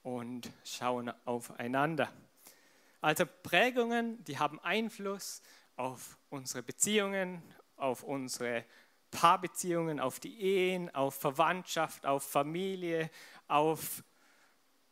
und 0.03 0.51
schauen 0.65 1.11
aufeinander. 1.25 2.13
Also 3.01 3.25
Prägungen, 3.43 4.23
die 4.25 4.39
haben 4.39 4.61
Einfluss 4.61 5.41
auf 5.77 6.19
unsere 6.29 6.63
Beziehungen, 6.63 7.43
auf 7.77 8.03
unsere 8.03 8.67
Paarbeziehungen, 9.11 9.99
auf 9.99 10.21
die 10.21 10.41
Ehen, 10.43 10.95
auf 10.95 11.15
Verwandtschaft, 11.15 12.05
auf 12.05 12.23
Familie, 12.23 13.11
auf 13.49 14.05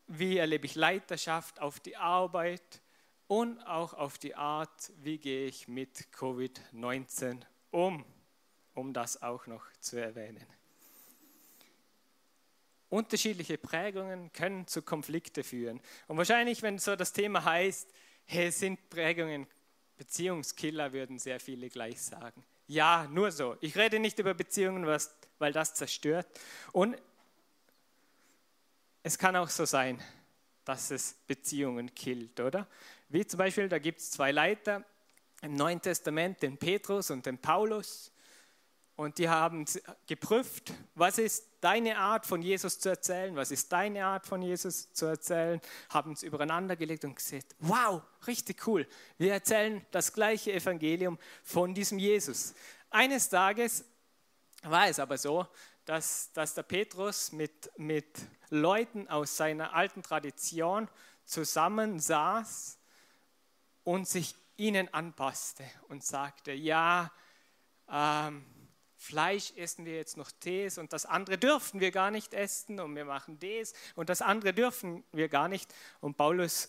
wie 0.07 0.39
erlebe 0.39 0.65
ich 0.65 0.75
Leiterschaft, 0.75 1.61
auf 1.61 1.81
die 1.81 1.97
Arbeit 1.99 2.81
und 3.27 3.61
auch 3.67 3.93
auf 3.93 4.17
die 4.17 4.35
Art, 4.35 4.91
wie 4.97 5.19
gehe 5.19 5.47
ich 5.47 5.69
mit 5.69 6.09
Covid-19 6.15 7.43
um, 7.71 8.07
um 8.79 8.93
das 8.93 9.23
auch 9.23 9.47
noch 9.47 9.65
zu 9.81 9.97
erwähnen. 9.97 10.47
Unterschiedliche 12.89 13.59
Prägungen 13.59 14.33
können 14.33 14.67
zu 14.67 14.83
Konflikten 14.83 15.45
führen. 15.45 15.81
Und 16.07 16.17
wahrscheinlich, 16.17 16.63
wenn 16.63 16.79
so 16.79 16.97
das 16.97 17.13
Thema 17.13 17.45
heißt, 17.45 17.89
hey, 18.25 18.51
sind 18.51 18.89
Prägungen 18.89 19.47
Beziehungskiller, 19.97 20.93
würden 20.93 21.19
sehr 21.19 21.41
viele 21.41 21.69
gleich 21.69 22.01
sagen. 22.01 22.45
Ja, 22.69 23.09
nur 23.11 23.33
so. 23.33 23.57
Ich 23.61 23.77
rede 23.77 23.99
nicht 23.99 24.19
über 24.21 24.33
Beziehungen, 24.33 24.87
weil 25.39 25.53
das 25.53 25.75
zerstört. 25.75 26.29
Und 26.73 26.97
es 29.03 29.19
kann 29.19 29.35
auch 29.35 29.49
so 29.49 29.65
sein, 29.65 30.01
dass 30.65 30.93
es 30.93 31.15
Beziehungen 31.27 31.95
killt, 31.95 32.39
oder? 32.39 32.69
Wie 33.09 33.27
zum 33.27 33.39
Beispiel, 33.39 33.69
da 33.69 33.79
gibt 33.79 34.01
es 34.01 34.13
zwei 34.13 34.31
Leiter 34.31 34.85
im 35.43 35.55
Neuen 35.55 35.83
Testament, 35.83 36.43
den 36.43 36.59
Petrus 36.59 37.11
und 37.11 37.27
den 37.27 37.39
Paulus. 37.39 38.13
Und 38.99 39.19
die 39.19 39.29
haben 39.29 39.65
geprüft, 40.09 40.73
was 40.97 41.19
ist 41.19 41.47
deine 41.61 41.99
Art 41.99 42.27
von 42.27 42.43
Jesus 42.43 42.81
zu 42.81 42.89
erzählen, 42.89 43.37
was 43.37 43.53
ist 43.53 43.71
deine 43.71 44.05
Art 44.05 44.27
von 44.27 44.43
Jesus 44.43 44.93
zu 44.93 45.07
erzählen, 45.07 45.61
haben 45.89 46.15
es 46.15 46.25
übereinander 46.25 46.75
gelegt 46.75 47.05
und 47.05 47.15
gesagt, 47.15 47.55
wow, 47.61 48.03
richtig 48.27 48.67
cool, 48.67 48.89
wir 49.17 49.35
erzählen 49.35 49.87
das 49.93 50.13
gleiche 50.13 50.53
Evangelium 50.53 51.17
von 51.45 51.75
diesem 51.75 52.01
Jesus. 52.01 52.55
Eines 52.91 53.29
Tages 53.29 53.85
war 54.65 54.89
es 54.89 54.99
aber 54.99 55.17
so, 55.17 55.47
dass, 55.85 56.33
dass 56.33 56.55
der 56.55 56.65
Petrus 56.65 57.31
mit, 57.31 57.71
mit 57.77 58.19
Leuten 58.51 59.07
aus 59.07 59.37
seiner 59.37 59.75
alten 59.75 60.03
Tradition 60.03 60.89
zusammensaß 61.25 62.81
und 63.85 64.09
sich 64.09 64.35
ihnen 64.57 64.93
anpasste 64.93 65.63
und 65.87 66.03
sagte, 66.03 66.51
ja, 66.51 67.13
ähm, 67.89 68.45
Fleisch 69.01 69.53
essen 69.57 69.85
wir 69.85 69.95
jetzt 69.95 70.17
noch 70.17 70.33
Tees 70.33 70.77
und 70.77 70.93
das 70.93 71.07
andere 71.07 71.39
dürfen 71.39 71.79
wir 71.79 71.93
gar 71.93 72.11
nicht 72.11 72.35
essen 72.35 72.81
und 72.81 72.97
wir 72.97 73.05
machen 73.05 73.39
das 73.39 73.73
und 73.95 74.09
das 74.09 74.21
andere 74.23 74.53
dürfen 74.53 75.05
wir 75.13 75.29
gar 75.29 75.47
nicht. 75.49 75.73
Und 76.01 76.17
Paulus 76.17 76.69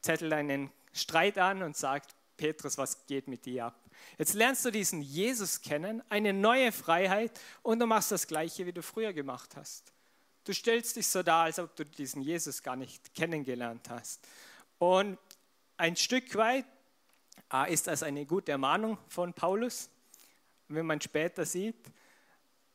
zettelt 0.00 0.32
einen 0.32 0.72
Streit 0.94 1.36
an 1.36 1.62
und 1.62 1.76
sagt, 1.76 2.16
Petrus, 2.38 2.78
was 2.78 3.06
geht 3.06 3.28
mit 3.28 3.44
dir 3.44 3.66
ab? 3.66 3.78
Jetzt 4.16 4.32
lernst 4.32 4.64
du 4.64 4.70
diesen 4.70 5.02
Jesus 5.02 5.60
kennen, 5.60 6.02
eine 6.08 6.32
neue 6.32 6.72
Freiheit 6.72 7.38
und 7.62 7.78
du 7.78 7.86
machst 7.86 8.10
das 8.10 8.26
Gleiche, 8.26 8.64
wie 8.64 8.72
du 8.72 8.82
früher 8.82 9.12
gemacht 9.12 9.54
hast. 9.54 9.92
Du 10.44 10.54
stellst 10.54 10.96
dich 10.96 11.06
so 11.06 11.22
dar, 11.22 11.44
als 11.44 11.58
ob 11.58 11.76
du 11.76 11.84
diesen 11.84 12.22
Jesus 12.22 12.62
gar 12.62 12.76
nicht 12.76 13.14
kennengelernt 13.14 13.90
hast. 13.90 14.26
Und 14.78 15.18
ein 15.76 15.96
Stück 15.96 16.34
weit 16.34 16.64
ist 17.68 17.86
das 17.86 18.02
eine 18.02 18.24
gute 18.24 18.52
Ermahnung 18.52 18.96
von 19.06 19.34
Paulus 19.34 19.90
wenn 20.74 20.86
man 20.86 21.00
später 21.00 21.44
sieht. 21.44 21.90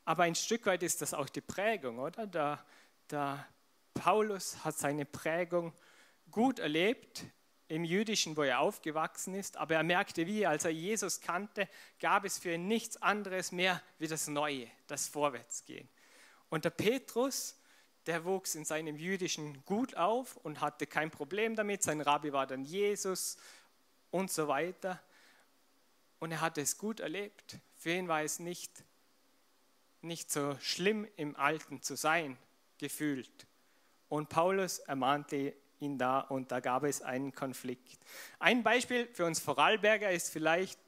Aber 0.04 0.22
ein 0.22 0.34
Stück 0.34 0.66
weit 0.66 0.82
ist 0.82 1.02
das 1.02 1.14
auch 1.14 1.28
die 1.28 1.40
Prägung, 1.40 1.98
oder? 1.98 2.26
Der, 2.26 2.64
der 3.10 3.46
Paulus 3.94 4.64
hat 4.64 4.78
seine 4.78 5.04
Prägung 5.04 5.72
gut 6.30 6.58
erlebt 6.58 7.24
im 7.68 7.84
Jüdischen, 7.84 8.36
wo 8.36 8.42
er 8.42 8.60
aufgewachsen 8.60 9.34
ist, 9.34 9.58
aber 9.58 9.74
er 9.74 9.82
merkte, 9.82 10.26
wie, 10.26 10.46
als 10.46 10.64
er 10.64 10.70
Jesus 10.70 11.20
kannte, 11.20 11.68
gab 12.00 12.24
es 12.24 12.38
für 12.38 12.54
ihn 12.54 12.66
nichts 12.66 12.96
anderes 13.02 13.52
mehr 13.52 13.82
wie 13.98 14.08
das 14.08 14.28
Neue, 14.28 14.68
das 14.86 15.06
Vorwärtsgehen. 15.06 15.88
Und 16.48 16.64
der 16.64 16.70
Petrus, 16.70 17.58
der 18.06 18.24
wuchs 18.24 18.54
in 18.54 18.64
seinem 18.64 18.96
Jüdischen 18.96 19.62
gut 19.66 19.94
auf 19.96 20.36
und 20.38 20.62
hatte 20.62 20.86
kein 20.86 21.10
Problem 21.10 21.54
damit. 21.56 21.82
Sein 21.82 22.00
Rabbi 22.00 22.32
war 22.32 22.46
dann 22.46 22.64
Jesus 22.64 23.36
und 24.10 24.30
so 24.30 24.48
weiter. 24.48 25.02
Und 26.18 26.32
er 26.32 26.40
hatte 26.40 26.62
es 26.62 26.78
gut 26.78 27.00
erlebt. 27.00 27.58
Für 27.88 27.94
ihn 27.94 28.06
war 28.06 28.22
es 28.22 28.38
nicht, 28.38 28.84
nicht 30.02 30.30
so 30.30 30.58
schlimm, 30.60 31.08
im 31.16 31.34
Alten 31.36 31.80
zu 31.80 31.96
sein, 31.96 32.36
gefühlt. 32.76 33.46
Und 34.10 34.28
Paulus 34.28 34.80
ermahnte 34.80 35.54
ihn 35.80 35.96
da 35.96 36.20
und 36.20 36.52
da 36.52 36.60
gab 36.60 36.84
es 36.84 37.00
einen 37.00 37.34
Konflikt. 37.34 37.98
Ein 38.40 38.62
Beispiel 38.62 39.08
für 39.14 39.24
uns 39.24 39.40
Vorarlberger 39.40 40.10
ist 40.10 40.30
vielleicht, 40.30 40.78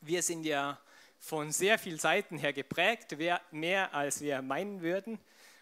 wir 0.00 0.20
sind 0.20 0.44
ja 0.44 0.80
von 1.20 1.52
sehr 1.52 1.78
vielen 1.78 2.00
Seiten 2.00 2.38
her 2.38 2.52
geprägt, 2.52 3.16
mehr 3.52 3.94
als 3.94 4.20
wir 4.20 4.42
meinen 4.42 4.82
würden. 4.82 5.20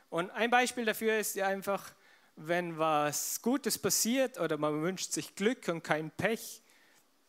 Und 0.09 0.31
ein 0.31 0.49
Beispiel 0.49 0.87
dafür 0.87 1.19
ist 1.19 1.37
ja 1.37 1.47
einfach, 1.47 1.93
wenn 2.37 2.79
was 2.79 3.43
Gutes 3.43 3.77
passiert 3.77 4.41
oder 4.41 4.57
man 4.57 4.81
wünscht 4.81 5.13
sich 5.13 5.35
Glück 5.35 5.69
und 5.69 5.83
kein 5.83 6.11
Pech, 6.11 6.63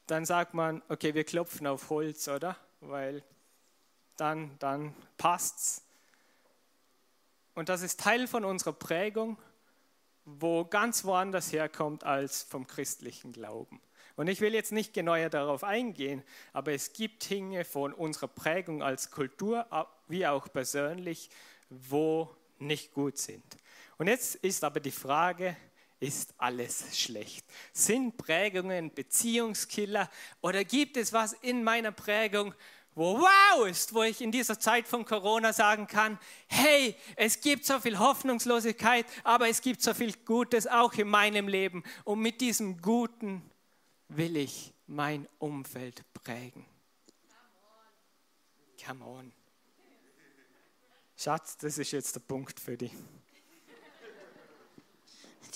dann 0.08 0.24
sagt 0.24 0.54
man, 0.54 0.82
okay, 0.88 1.14
wir 1.14 1.26
klopfen 1.26 1.68
auf 1.68 1.90
Holz, 1.90 2.30
oder? 2.30 2.56
Weil 2.90 3.24
dann, 4.18 4.58
dann 4.60 4.96
passt's. 5.18 5.84
Und 7.54 7.70
das 7.70 7.82
ist 7.82 8.00
Teil 8.00 8.28
von 8.28 8.46
unserer 8.46 8.74
Prägung, 8.74 9.38
wo 10.26 10.66
ganz 10.66 11.06
woanders 11.06 11.52
herkommt 11.52 12.04
als 12.04 12.44
vom 12.44 12.68
christlichen 12.68 13.32
Glauben. 13.32 13.80
Und 14.16 14.28
ich 14.28 14.42
will 14.42 14.54
jetzt 14.54 14.72
nicht 14.72 14.94
genauer 14.94 15.30
darauf 15.30 15.64
eingehen, 15.64 16.24
aber 16.54 16.72
es 16.72 16.94
gibt 16.94 17.30
Dinge 17.30 17.66
von 17.66 17.94
unserer 17.94 18.28
Prägung 18.28 18.82
als 18.82 19.12
Kultur 19.12 19.68
wie 20.08 20.26
auch 20.26 20.48
persönlich, 20.52 21.30
wo 21.70 22.34
nicht 22.60 22.94
gut 22.94 23.18
sind. 23.18 23.44
Und 23.98 24.08
jetzt 24.08 24.36
ist 24.36 24.64
aber 24.64 24.80
die 24.80 24.92
Frage, 24.92 25.56
ist 26.00 26.34
alles 26.38 26.98
schlecht? 26.98 27.46
Sind 27.74 28.18
Prägungen 28.18 28.94
Beziehungskiller 28.94 30.10
oder 30.42 30.64
gibt 30.64 30.98
es 30.98 31.14
was 31.14 31.34
in 31.34 31.64
meiner 31.64 31.92
Prägung, 31.92 32.54
wo 32.96 33.20
wow 33.20 33.68
ist, 33.68 33.94
wo 33.94 34.04
ich 34.04 34.22
in 34.22 34.32
dieser 34.32 34.58
Zeit 34.58 34.88
von 34.88 35.04
Corona 35.04 35.52
sagen 35.52 35.86
kann, 35.86 36.18
hey, 36.48 36.96
es 37.18 37.42
gibt 37.42 37.66
so 37.66 37.80
viel 37.80 38.00
Hoffnungslosigkeit, 38.00 39.06
aber 39.26 39.50
es 39.50 39.62
gibt 39.62 39.82
so 39.82 39.94
viel 39.94 40.14
Gutes 40.26 40.66
auch 40.66 40.94
in 40.94 41.10
meinem 41.10 41.50
Leben. 41.50 41.84
Und 42.06 42.22
mit 42.22 42.40
diesem 42.40 42.82
Guten 42.82 43.42
will 44.08 44.38
ich 44.38 44.74
mein 44.88 45.28
Umfeld 45.40 46.04
prägen. 46.14 46.66
Come 48.86 49.04
on. 49.04 49.32
Schatz, 51.18 51.58
das 51.58 51.78
ist 51.78 51.92
jetzt 51.92 52.16
der 52.16 52.22
Punkt 52.22 52.60
für 52.60 52.78
dich. 52.78 52.92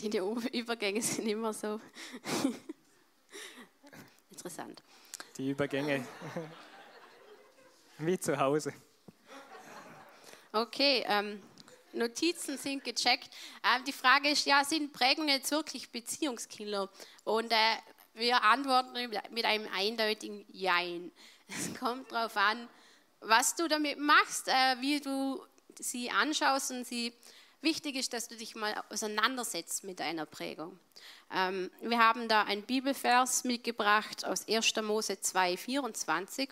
Die 0.01 0.57
Übergänge 0.57 1.01
sind 1.01 1.27
immer 1.27 1.53
so 1.53 1.79
interessant. 4.31 4.81
Die 5.37 5.51
Übergänge. 5.51 6.05
Wie 7.99 8.17
zu 8.17 8.39
Hause. 8.39 8.73
Okay, 10.53 11.03
ähm, 11.05 11.41
Notizen 11.93 12.57
sind 12.57 12.83
gecheckt. 12.83 13.29
Ähm, 13.63 13.83
die 13.83 13.91
Frage 13.91 14.29
ist, 14.29 14.45
ja, 14.45 14.63
sind 14.63 14.93
Prägungen 14.93 15.29
jetzt 15.29 15.51
wirklich 15.51 15.91
Beziehungskiller? 15.91 16.89
Und 17.25 17.51
äh, 17.51 17.75
wir 18.13 18.41
antworten 18.41 18.93
mit 19.31 19.45
einem 19.45 19.67
eindeutigen 19.73 20.45
Jein. 20.51 21.11
Es 21.49 21.73
kommt 21.79 22.11
darauf 22.11 22.37
an, 22.37 22.69
was 23.21 23.55
du 23.55 23.67
damit 23.67 23.97
machst, 23.97 24.47
äh, 24.47 24.75
wie 24.81 24.99
du 24.99 25.43
sie 25.79 26.11
anschaust 26.11 26.69
und 26.71 26.85
sie 26.85 27.11
wichtig 27.61 27.95
ist, 27.95 28.13
dass 28.13 28.27
du 28.27 28.35
dich 28.35 28.55
mal 28.55 28.81
auseinandersetzt 28.89 29.83
mit 29.83 29.99
deiner 29.99 30.25
Prägung. 30.25 30.79
Ähm, 31.33 31.71
wir 31.81 31.97
haben 31.97 32.27
da 32.27 32.43
einen 32.43 32.61
Bibelvers 32.61 33.43
mitgebracht 33.43 34.25
aus 34.25 34.47
1. 34.47 34.75
Mose 34.83 35.19
2, 35.19 35.57
24. 35.57 36.49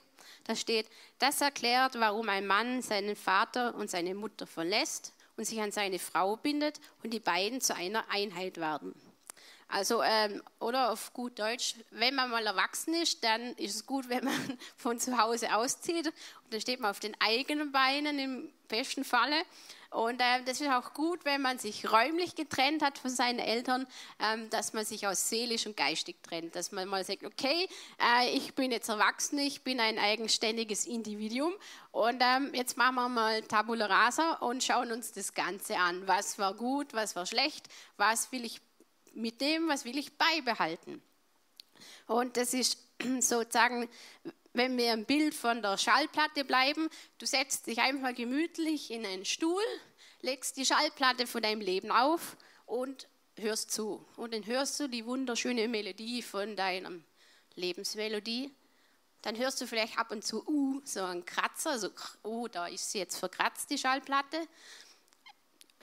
Da 0.47 0.55
steht, 0.55 0.87
das 1.19 1.41
erklärt, 1.41 1.99
warum 1.99 2.29
ein 2.29 2.47
Mann 2.47 2.81
seinen 2.81 3.15
Vater 3.15 3.75
und 3.75 3.89
seine 3.89 4.15
Mutter 4.15 4.47
verlässt 4.47 5.13
und 5.35 5.45
sich 5.45 5.61
an 5.61 5.71
seine 5.71 5.99
Frau 5.99 6.37
bindet 6.37 6.79
und 7.03 7.13
die 7.13 7.19
beiden 7.19 7.59
zu 7.59 7.75
einer 7.75 8.09
Einheit 8.09 8.57
werden. 8.57 8.95
Also, 9.69 10.01
ähm, 10.01 10.41
oder 10.59 10.91
auf 10.91 11.11
gut 11.11 11.37
Deutsch, 11.39 11.75
wenn 11.91 12.15
man 12.15 12.29
mal 12.29 12.45
erwachsen 12.45 12.93
ist, 12.93 13.21
dann 13.25 13.53
ist 13.55 13.75
es 13.75 13.85
gut, 13.85 14.07
wenn 14.07 14.23
man 14.23 14.57
von 14.77 14.97
zu 14.97 15.17
Hause 15.17 15.53
auszieht. 15.53 16.07
Und 16.07 16.53
dann 16.53 16.61
steht 16.61 16.79
man 16.79 16.91
auf 16.91 17.01
den 17.01 17.19
eigenen 17.19 17.73
Beinen 17.73 18.17
im 18.17 18.49
besten 18.69 19.03
Falle. 19.03 19.35
Und 19.89 20.19
äh, 20.19 20.43
das 20.45 20.61
ist 20.61 20.69
auch 20.69 20.93
gut, 20.93 21.23
wenn 21.25 21.41
man 21.41 21.59
sich 21.59 21.91
räumlich 21.91 22.35
getrennt 22.35 22.81
hat 22.81 22.97
von 22.97 23.09
seinen 23.09 23.39
Eltern, 23.39 23.87
ähm, 24.19 24.49
dass 24.49 24.73
man 24.73 24.85
sich 24.85 25.07
aus 25.07 25.29
seelisch 25.29 25.65
und 25.65 25.77
geistig 25.77 26.21
trennt. 26.23 26.55
Dass 26.55 26.71
man 26.71 26.87
mal 26.87 27.03
sagt, 27.03 27.23
okay, 27.23 27.67
äh, 27.99 28.29
ich 28.35 28.53
bin 28.53 28.71
jetzt 28.71 28.89
erwachsen, 28.89 29.39
ich 29.39 29.63
bin 29.63 29.79
ein 29.79 29.97
eigenständiges 29.97 30.85
Individuum 30.85 31.53
und 31.91 32.21
ähm, 32.21 32.51
jetzt 32.53 32.77
machen 32.77 32.95
wir 32.95 33.09
mal 33.09 33.41
Tabula 33.43 33.85
Rasa 33.85 34.33
und 34.33 34.63
schauen 34.63 34.91
uns 34.91 35.11
das 35.13 35.33
Ganze 35.33 35.77
an. 35.77 36.07
Was 36.07 36.37
war 36.37 36.53
gut, 36.53 36.93
was 36.93 37.15
war 37.15 37.25
schlecht, 37.25 37.67
was 37.95 38.31
will 38.31 38.45
ich 38.45 38.61
mit 39.13 39.41
dem, 39.41 39.67
was 39.67 39.85
will 39.85 39.97
ich 39.97 40.17
beibehalten. 40.17 41.01
Und 42.07 42.37
das 42.37 42.53
ist 42.53 42.77
sozusagen 43.19 43.89
wenn 44.53 44.77
wir 44.77 44.93
im 44.93 45.05
Bild 45.05 45.33
von 45.33 45.61
der 45.61 45.77
Schallplatte 45.77 46.43
bleiben, 46.45 46.89
du 47.17 47.25
setzt 47.25 47.67
dich 47.67 47.79
einfach 47.79 48.13
gemütlich 48.15 48.91
in 48.91 49.05
einen 49.05 49.25
Stuhl, 49.25 49.63
legst 50.21 50.57
die 50.57 50.65
Schallplatte 50.65 51.27
von 51.27 51.41
deinem 51.41 51.61
Leben 51.61 51.91
auf 51.91 52.37
und 52.65 53.07
hörst 53.37 53.71
zu. 53.71 54.05
Und 54.15 54.33
dann 54.33 54.45
hörst 54.45 54.79
du 54.79 54.87
die 54.87 55.05
wunderschöne 55.05 55.67
Melodie 55.67 56.21
von 56.21 56.55
deiner 56.55 56.91
Lebensmelodie. 57.55 58.53
Dann 59.21 59.37
hörst 59.37 59.59
du 59.61 59.67
vielleicht 59.67 59.97
ab 59.97 60.11
und 60.11 60.23
zu 60.23 60.47
uh, 60.47 60.81
so 60.85 61.03
einen 61.03 61.25
Kratzer, 61.25 61.79
so, 61.79 61.89
oh, 62.23 62.47
da 62.47 62.67
ist 62.67 62.91
sie 62.91 62.99
jetzt 62.99 63.17
verkratzt, 63.17 63.69
die 63.69 63.77
Schallplatte. 63.77 64.47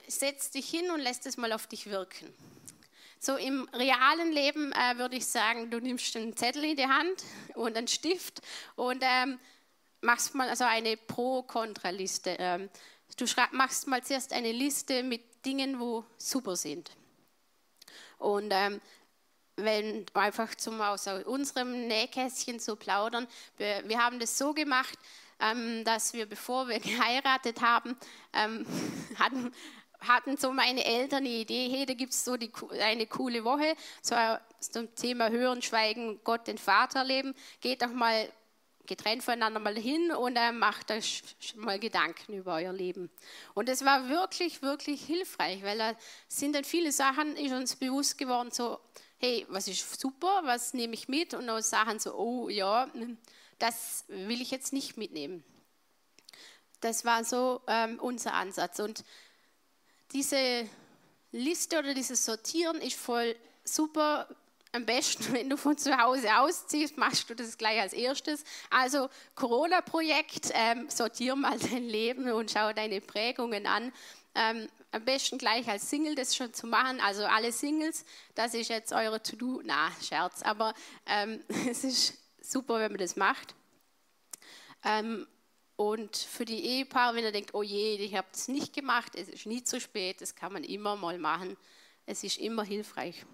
Setz 0.07 0.51
dich 0.51 0.69
hin 0.69 0.89
und 0.91 0.99
lässt 0.99 1.25
es 1.25 1.37
mal 1.37 1.51
auf 1.51 1.67
dich 1.67 1.87
wirken. 1.87 2.33
So 3.25 3.37
im 3.37 3.67
realen 3.73 4.31
Leben 4.31 4.71
äh, 4.71 4.99
würde 4.99 5.15
ich 5.15 5.25
sagen, 5.25 5.71
du 5.71 5.79
nimmst 5.79 6.15
einen 6.15 6.37
Zettel 6.37 6.63
in 6.63 6.75
die 6.75 6.85
Hand 6.85 7.23
und 7.55 7.75
einen 7.75 7.87
Stift 7.87 8.39
und 8.75 9.01
ähm, 9.01 9.39
machst 10.01 10.35
mal 10.35 10.47
also 10.47 10.63
eine 10.65 10.95
Pro-Kontra-Liste. 10.95 12.35
Ähm, 12.37 12.69
du 13.17 13.25
machst 13.53 13.87
mal 13.87 14.03
zuerst 14.03 14.31
eine 14.31 14.51
Liste 14.51 15.01
mit 15.01 15.43
Dingen, 15.43 15.79
wo 15.79 16.05
super 16.19 16.55
sind. 16.55 16.91
Und 18.19 18.51
ähm, 18.51 18.79
wenn 19.55 20.05
einfach 20.13 20.53
zum 20.53 20.79
aus 20.79 21.07
unserem 21.07 21.87
Nähkästchen 21.87 22.59
zu 22.59 22.75
plaudern, 22.75 23.25
wir, 23.57 23.81
wir 23.87 23.97
haben 23.97 24.19
das 24.19 24.37
so 24.37 24.53
gemacht, 24.53 24.99
ähm, 25.39 25.83
dass 25.83 26.13
wir, 26.13 26.27
bevor 26.27 26.67
wir 26.67 26.79
geheiratet 26.79 27.59
haben, 27.61 27.97
ähm, 28.33 28.67
hatten, 29.17 29.51
hatten 29.99 30.37
so 30.37 30.51
meine 30.51 30.83
Eltern 30.83 31.23
die 31.23 31.41
Idee, 31.41 31.69
hey, 31.69 31.85
da 31.85 31.93
gibt 31.93 32.13
es 32.13 32.23
so 32.23 32.37
die, 32.37 32.51
eine 32.81 33.07
coole 33.07 33.43
Woche, 33.43 33.75
so 34.01 34.15
zum 34.59 34.93
Thema 34.95 35.29
Hören, 35.29 35.61
Schweigen, 35.61 36.19
Gott, 36.23 36.47
den 36.47 36.57
Vater 36.57 37.03
leben. 37.03 37.33
Geht 37.61 37.81
doch 37.81 37.91
mal 37.91 38.29
getrennt 38.85 39.23
voneinander 39.23 39.59
mal 39.59 39.75
hin 39.75 40.11
und 40.11 40.35
äh, 40.35 40.51
macht 40.51 40.91
euch 40.91 41.23
mal 41.55 41.79
Gedanken 41.79 42.33
über 42.33 42.55
euer 42.55 42.73
Leben. 42.73 43.09
Und 43.53 43.69
es 43.69 43.83
war 43.83 44.09
wirklich, 44.09 44.61
wirklich 44.61 45.03
hilfreich, 45.03 45.63
weil 45.63 45.77
da 45.77 45.95
sind 46.27 46.55
dann 46.55 46.63
viele 46.63 46.91
Sachen, 46.91 47.35
ist 47.35 47.51
uns 47.51 47.75
bewusst 47.75 48.17
geworden, 48.17 48.51
so, 48.51 48.79
hey, 49.17 49.45
was 49.49 49.67
ist 49.67 49.99
super, 49.99 50.41
was 50.43 50.73
nehme 50.73 50.93
ich 50.93 51.07
mit? 51.07 51.33
Und 51.33 51.49
auch 51.49 51.61
Sachen 51.61 51.99
so, 51.99 52.15
oh 52.15 52.49
ja, 52.49 52.87
das 53.59 54.05
will 54.07 54.41
ich 54.41 54.51
jetzt 54.51 54.73
nicht 54.73 54.97
mitnehmen. 54.97 55.43
Das 56.81 57.05
war 57.05 57.23
so 57.23 57.61
ähm, 57.67 57.99
unser 57.99 58.33
Ansatz. 58.33 58.79
Und 58.79 59.03
diese 60.11 60.69
Liste 61.31 61.79
oder 61.79 61.93
dieses 61.93 62.23
Sortieren 62.25 62.77
ist 62.81 62.95
voll 62.95 63.35
super. 63.63 64.27
Am 64.71 64.85
besten, 64.85 65.33
wenn 65.33 65.49
du 65.49 65.57
von 65.57 65.77
zu 65.77 65.97
Hause 65.97 66.37
ausziehst, 66.37 66.97
machst 66.97 67.29
du 67.29 67.35
das 67.35 67.57
gleich 67.57 67.79
als 67.79 67.93
erstes. 67.93 68.43
Also 68.69 69.09
Corona-Projekt, 69.35 70.51
ähm, 70.53 70.89
sortier 70.89 71.35
mal 71.35 71.57
dein 71.71 71.83
Leben 71.83 72.29
und 72.31 72.51
schau 72.51 72.73
deine 72.73 73.01
Prägungen 73.01 73.67
an. 73.67 73.93
Ähm, 74.35 74.67
am 74.91 75.03
besten 75.03 75.37
gleich 75.37 75.67
als 75.67 75.89
Single 75.89 76.15
das 76.15 76.35
schon 76.35 76.53
zu 76.53 76.67
machen. 76.67 76.99
Also 77.01 77.25
alle 77.25 77.51
Singles, 77.51 78.05
das 78.33 78.53
ist 78.53 78.69
jetzt 78.69 78.93
eure 78.93 79.21
To-Do. 79.21 79.61
Na, 79.63 79.91
Scherz, 80.01 80.41
aber 80.41 80.73
ähm, 81.05 81.43
es 81.69 81.83
ist 81.83 82.13
super, 82.41 82.79
wenn 82.79 82.91
man 82.91 82.99
das 82.99 83.15
macht. 83.15 83.55
Ähm, 84.83 85.27
und 85.75 86.15
für 86.15 86.45
die 86.45 86.63
Ehepaare, 86.65 87.15
wenn 87.15 87.25
er 87.25 87.31
denkt, 87.31 87.53
oh 87.53 87.63
je, 87.63 87.95
ich 87.95 88.15
habe 88.15 88.27
das 88.31 88.47
nicht 88.47 88.73
gemacht, 88.73 89.13
es 89.15 89.27
ist 89.27 89.45
nie 89.45 89.63
zu 89.63 89.81
spät, 89.81 90.21
das 90.21 90.35
kann 90.35 90.53
man 90.53 90.63
immer 90.63 90.95
mal 90.95 91.17
machen. 91.17 91.57
Es 92.05 92.23
ist 92.23 92.37
immer 92.37 92.63
hilfreich. 92.63 93.25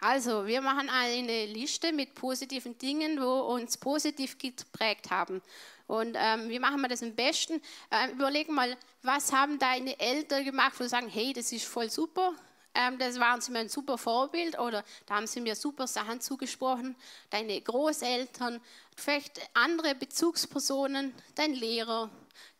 Also, 0.00 0.46
wir 0.46 0.60
machen 0.60 0.88
eine 0.88 1.46
Liste 1.46 1.92
mit 1.92 2.14
positiven 2.14 2.78
Dingen, 2.78 3.20
wo 3.20 3.40
uns 3.52 3.76
positiv 3.76 4.38
geprägt 4.38 5.10
haben. 5.10 5.42
Und 5.88 6.14
ähm, 6.16 6.48
wie 6.48 6.60
machen 6.60 6.80
wir 6.80 6.88
das 6.88 7.02
am 7.02 7.16
besten? 7.16 7.60
Ähm, 7.90 8.10
überlegen 8.12 8.54
mal, 8.54 8.76
was 9.02 9.32
haben 9.32 9.58
deine 9.58 9.98
Eltern 9.98 10.44
gemacht, 10.44 10.74
wo 10.78 10.84
sie 10.84 10.90
sagen, 10.90 11.08
hey, 11.08 11.32
das 11.32 11.50
ist 11.50 11.64
voll 11.64 11.90
super, 11.90 12.32
ähm, 12.78 12.96
das 12.96 13.18
waren 13.18 13.40
sie 13.40 13.50
mir 13.50 13.58
ein 13.58 13.68
super 13.68 13.98
Vorbild 13.98 14.56
oder 14.56 14.84
da 15.06 15.16
haben 15.16 15.26
sie 15.26 15.40
mir 15.40 15.56
super 15.56 15.88
Sachen 15.88 16.20
zugesprochen. 16.20 16.94
Deine 17.28 17.60
Großeltern, 17.60 18.60
vielleicht 18.96 19.40
andere 19.52 19.96
Bezugspersonen, 19.96 21.12
dein 21.34 21.54
Lehrer, 21.54 22.08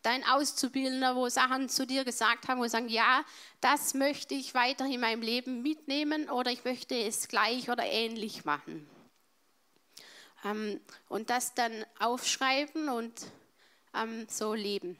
dein 0.02 0.24
Auszubildender, 0.24 1.14
wo 1.14 1.28
Sachen 1.28 1.68
zu 1.68 1.86
dir 1.86 2.04
gesagt 2.04 2.48
haben, 2.48 2.60
wo 2.60 2.66
sagen, 2.66 2.88
ja, 2.88 3.24
das 3.60 3.94
möchte 3.94 4.34
ich 4.34 4.54
weiter 4.54 4.86
in 4.86 5.00
meinem 5.00 5.22
Leben 5.22 5.62
mitnehmen 5.62 6.28
oder 6.28 6.50
ich 6.50 6.64
möchte 6.64 6.96
es 6.96 7.28
gleich 7.28 7.70
oder 7.70 7.84
ähnlich 7.84 8.44
machen. 8.44 8.90
Ähm, 10.44 10.80
und 11.08 11.30
das 11.30 11.54
dann 11.54 11.84
aufschreiben 12.00 12.88
und 12.88 13.12
ähm, 13.94 14.26
so 14.28 14.52
leben. 14.52 14.98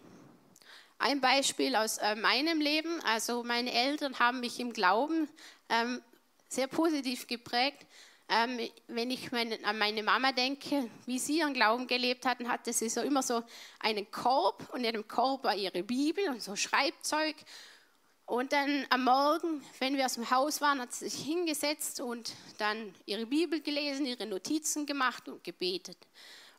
Ein 1.00 1.20
Beispiel 1.20 1.76
aus 1.76 1.98
äh, 1.98 2.16
meinem 2.16 2.60
Leben. 2.60 3.00
Also 3.04 3.44
meine 3.44 3.72
Eltern 3.72 4.18
haben 4.18 4.40
mich 4.40 4.58
im 4.58 4.72
Glauben 4.72 5.28
ähm, 5.68 6.02
sehr 6.48 6.66
positiv 6.66 7.28
geprägt. 7.28 7.86
Ähm, 8.28 8.58
wenn 8.88 9.10
ich 9.10 9.32
an 9.32 9.78
meine 9.78 10.02
Mama 10.02 10.32
denke, 10.32 10.90
wie 11.06 11.18
sie 11.20 11.38
ihren 11.38 11.54
Glauben 11.54 11.86
gelebt 11.86 12.26
hatten, 12.26 12.48
hatte 12.48 12.72
sie 12.72 12.88
so 12.88 13.00
immer 13.00 13.22
so 13.22 13.42
einen 13.78 14.10
Korb 14.10 14.68
und 14.72 14.84
in 14.84 14.92
dem 14.92 15.06
Korb 15.06 15.44
war 15.44 15.54
ihre 15.54 15.84
Bibel 15.84 16.28
und 16.28 16.42
so 16.42 16.56
Schreibzeug. 16.56 17.36
Und 18.26 18.52
dann 18.52 18.84
am 18.90 19.04
Morgen, 19.04 19.64
wenn 19.78 19.96
wir 19.96 20.04
aus 20.04 20.14
dem 20.14 20.30
Haus 20.30 20.60
waren, 20.60 20.80
hat 20.80 20.92
sie 20.92 21.08
sich 21.08 21.24
hingesetzt 21.24 22.00
und 22.00 22.34
dann 22.58 22.92
ihre 23.06 23.24
Bibel 23.24 23.62
gelesen, 23.62 24.04
ihre 24.04 24.26
Notizen 24.26 24.84
gemacht 24.84 25.28
und 25.28 25.42
gebetet. 25.44 25.96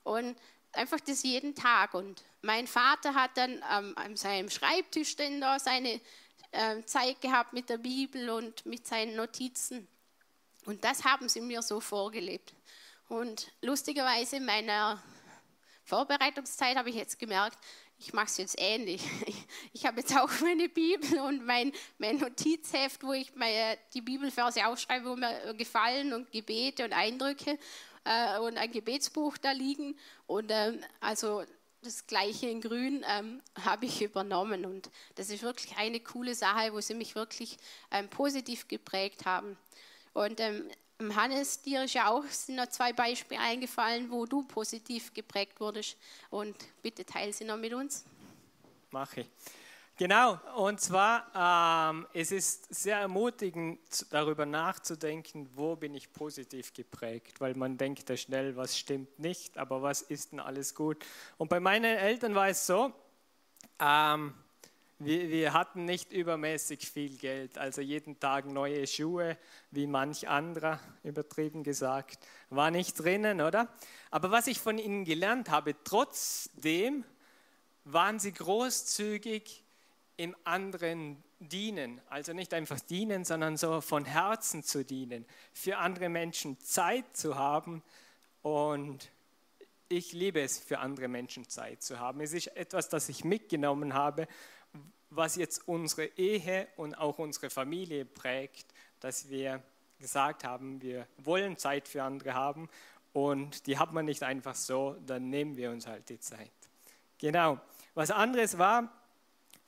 Und 0.04 0.36
einfach 0.80 1.00
das 1.02 1.24
jeden 1.24 1.54
Tag. 1.54 1.94
Und 1.94 2.24
mein 2.42 2.66
Vater 2.66 3.14
hat 3.14 3.32
dann 3.36 3.62
ähm, 3.72 3.94
an 3.96 4.16
seinem 4.16 4.50
Schreibtisch 4.50 5.16
denn 5.16 5.42
da 5.42 5.60
seine 5.60 6.00
äh, 6.52 6.82
Zeit 6.86 7.22
gehabt 7.22 7.54
mit 7.54 7.70
der 7.70 7.78
Bibel 7.78 8.30
und 8.30 8.66
mit 8.66 8.88
seinen 8.88 9.16
Notizen. 9.16 9.88
Und 10.66 10.84
das 10.84 11.04
haben 11.04 11.30
sie 11.30 11.42
mir 11.42 11.62
so 11.62 11.80
vorgelebt. 11.80 12.54
Und 13.10 13.52
lustigerweise 13.62 14.38
in 14.38 14.46
meiner 14.46 15.02
Vorbereitungszeit 15.84 16.78
habe 16.78 16.90
ich 16.90 16.96
jetzt 16.96 17.20
gemerkt, 17.20 17.58
ich 17.98 18.14
mache 18.14 18.28
es 18.28 18.38
jetzt 18.38 18.56
ähnlich. 18.58 19.02
Ich, 19.26 19.36
ich 19.74 19.86
habe 19.86 20.00
jetzt 20.00 20.16
auch 20.16 20.30
meine 20.42 20.70
Bibel 20.70 21.20
und 21.20 21.46
mein, 21.46 21.74
mein 21.98 22.18
Notizheft, 22.18 23.04
wo 23.04 23.12
ich 23.12 23.36
meine, 23.36 23.78
die 23.94 24.02
Bibelverse 24.02 24.66
aufschreibe, 24.66 25.10
wo 25.10 25.16
mir 25.16 25.54
gefallen 25.56 26.14
und 26.14 26.32
Gebete 26.32 26.86
und 26.86 26.94
Eindrücke 26.94 27.60
äh, 28.04 28.40
und 28.40 28.58
ein 28.58 28.72
Gebetsbuch 28.72 29.38
da 29.38 29.52
liegen. 29.52 29.98
Und 30.28 30.52
ähm, 30.52 30.80
also 31.00 31.44
das 31.82 32.08
gleiche 32.08 32.48
in 32.48 32.62
Grün 32.62 33.06
ähm, 33.08 33.42
habe 33.64 33.86
ich 33.86 34.02
übernommen. 34.02 34.66
Und 34.66 34.90
das 35.16 35.30
ist 35.30 35.44
wirklich 35.44 35.78
eine 35.78 36.00
coole 36.00 36.36
Sache, 36.36 36.74
wo 36.74 36.82
sie 36.82 36.94
mich 36.94 37.16
wirklich 37.16 37.58
ähm, 37.92 38.10
positiv 38.10 38.68
geprägt 38.68 39.26
haben. 39.26 39.58
Und 40.14 40.40
ähm, 40.40 40.70
Hannes, 41.16 41.62
dir 41.62 41.86
ist 41.86 41.94
ja 41.94 42.10
auch 42.10 42.26
sind 42.26 42.56
noch 42.56 42.68
zwei 42.68 42.92
Beispiele 42.92 43.40
eingefallen, 43.40 44.12
wo 44.12 44.26
du 44.26 44.44
positiv 44.44 45.14
geprägt 45.14 45.60
wurdest. 45.60 45.98
Und 46.30 46.56
bitte 46.82 47.06
teile 47.06 47.32
sie 47.32 47.46
noch 47.46 47.58
mit 47.58 47.74
uns. 47.74 48.04
Mache 48.92 49.22
ich. 49.22 49.28
Genau, 50.00 50.40
und 50.56 50.80
zwar, 50.80 51.28
ähm, 51.36 52.08
es 52.14 52.32
ist 52.32 52.74
sehr 52.74 53.00
ermutigend, 53.00 53.80
darüber 54.12 54.46
nachzudenken, 54.46 55.50
wo 55.56 55.76
bin 55.76 55.94
ich 55.94 56.14
positiv 56.14 56.74
geprägt, 56.74 57.42
weil 57.42 57.54
man 57.56 57.78
denkt 57.78 58.10
ja 58.10 58.16
schnell, 58.16 58.56
was 58.56 58.78
stimmt 58.78 59.20
nicht, 59.20 59.58
aber 59.58 59.82
was 59.82 60.02
ist 60.02 60.32
denn 60.32 60.40
alles 60.40 60.74
gut. 60.74 61.06
Und 61.38 61.50
bei 61.50 61.60
meinen 61.60 61.98
Eltern 61.98 62.34
war 62.34 62.48
es 62.48 62.66
so, 62.66 62.94
ähm, 63.78 64.34
wir, 65.00 65.28
wir, 65.28 65.52
hatten 65.52 65.84
nicht 65.84 66.14
übermäßig 66.14 66.90
viel 66.90 67.18
Geld, 67.18 67.58
also 67.58 67.82
jeden 67.82 68.22
Tag 68.22 68.46
neue 68.46 68.88
Schuhe, 68.88 69.38
wie 69.70 69.86
manch 69.86 70.30
anderer, 70.30 70.80
übertrieben 71.04 71.62
gesagt, 71.62 72.26
war 72.50 72.72
nicht 72.72 72.98
drinnen, 72.98 73.42
oder? 73.42 73.68
Aber 74.12 74.32
was 74.32 74.48
ich 74.48 74.62
von 74.62 74.78
ihnen 74.78 75.04
gelernt 75.04 75.50
habe, 75.50 75.76
trotzdem 75.84 77.04
waren 77.84 78.18
sie 78.20 78.32
großzügig 78.32 79.66
im 80.20 80.36
anderen 80.44 81.24
dienen. 81.40 82.02
Also 82.10 82.34
nicht 82.34 82.54
einfach 82.54 82.80
dienen, 82.80 83.24
sondern 83.24 83.58
so 83.58 83.82
von 83.82 84.06
Herzen 84.06 84.64
zu 84.64 84.84
dienen, 84.84 85.26
für 85.54 85.78
andere 85.78 86.10
Menschen 86.10 86.60
Zeit 86.60 87.16
zu 87.16 87.38
haben 87.38 87.82
und 88.42 89.10
ich 89.88 90.14
liebe 90.14 90.42
es, 90.42 90.60
für 90.60 90.80
andere 90.80 91.08
Menschen 91.08 91.50
Zeit 91.50 91.82
zu 91.82 92.00
haben. 92.00 92.22
Es 92.22 92.34
ist 92.34 92.48
etwas, 92.56 92.90
das 92.90 93.10
ich 93.10 93.24
mitgenommen 93.24 93.96
habe 93.96 94.28
was 95.10 95.36
jetzt 95.36 95.68
unsere 95.68 96.06
Ehe 96.18 96.68
und 96.76 96.96
auch 96.96 97.20
unsere 97.20 97.50
Familie 97.50 98.06
prägt, 98.06 98.74
dass 99.00 99.30
wir 99.30 99.64
gesagt 100.00 100.44
haben, 100.44 100.82
wir 100.82 101.08
wollen 101.18 101.58
Zeit 101.58 101.88
für 101.88 102.04
andere 102.04 102.34
haben 102.34 102.70
und 103.12 103.66
die 103.68 103.78
hat 103.78 103.92
man 103.92 104.06
nicht 104.06 104.24
einfach 104.24 104.56
so, 104.56 104.96
dann 105.06 105.30
nehmen 105.30 105.58
wir 105.58 105.72
uns 105.72 105.88
halt 105.88 106.10
die 106.10 106.20
Zeit. 106.20 106.52
Genau. 107.18 107.60
Was 107.96 108.12
anderes 108.12 108.58
war, 108.58 108.92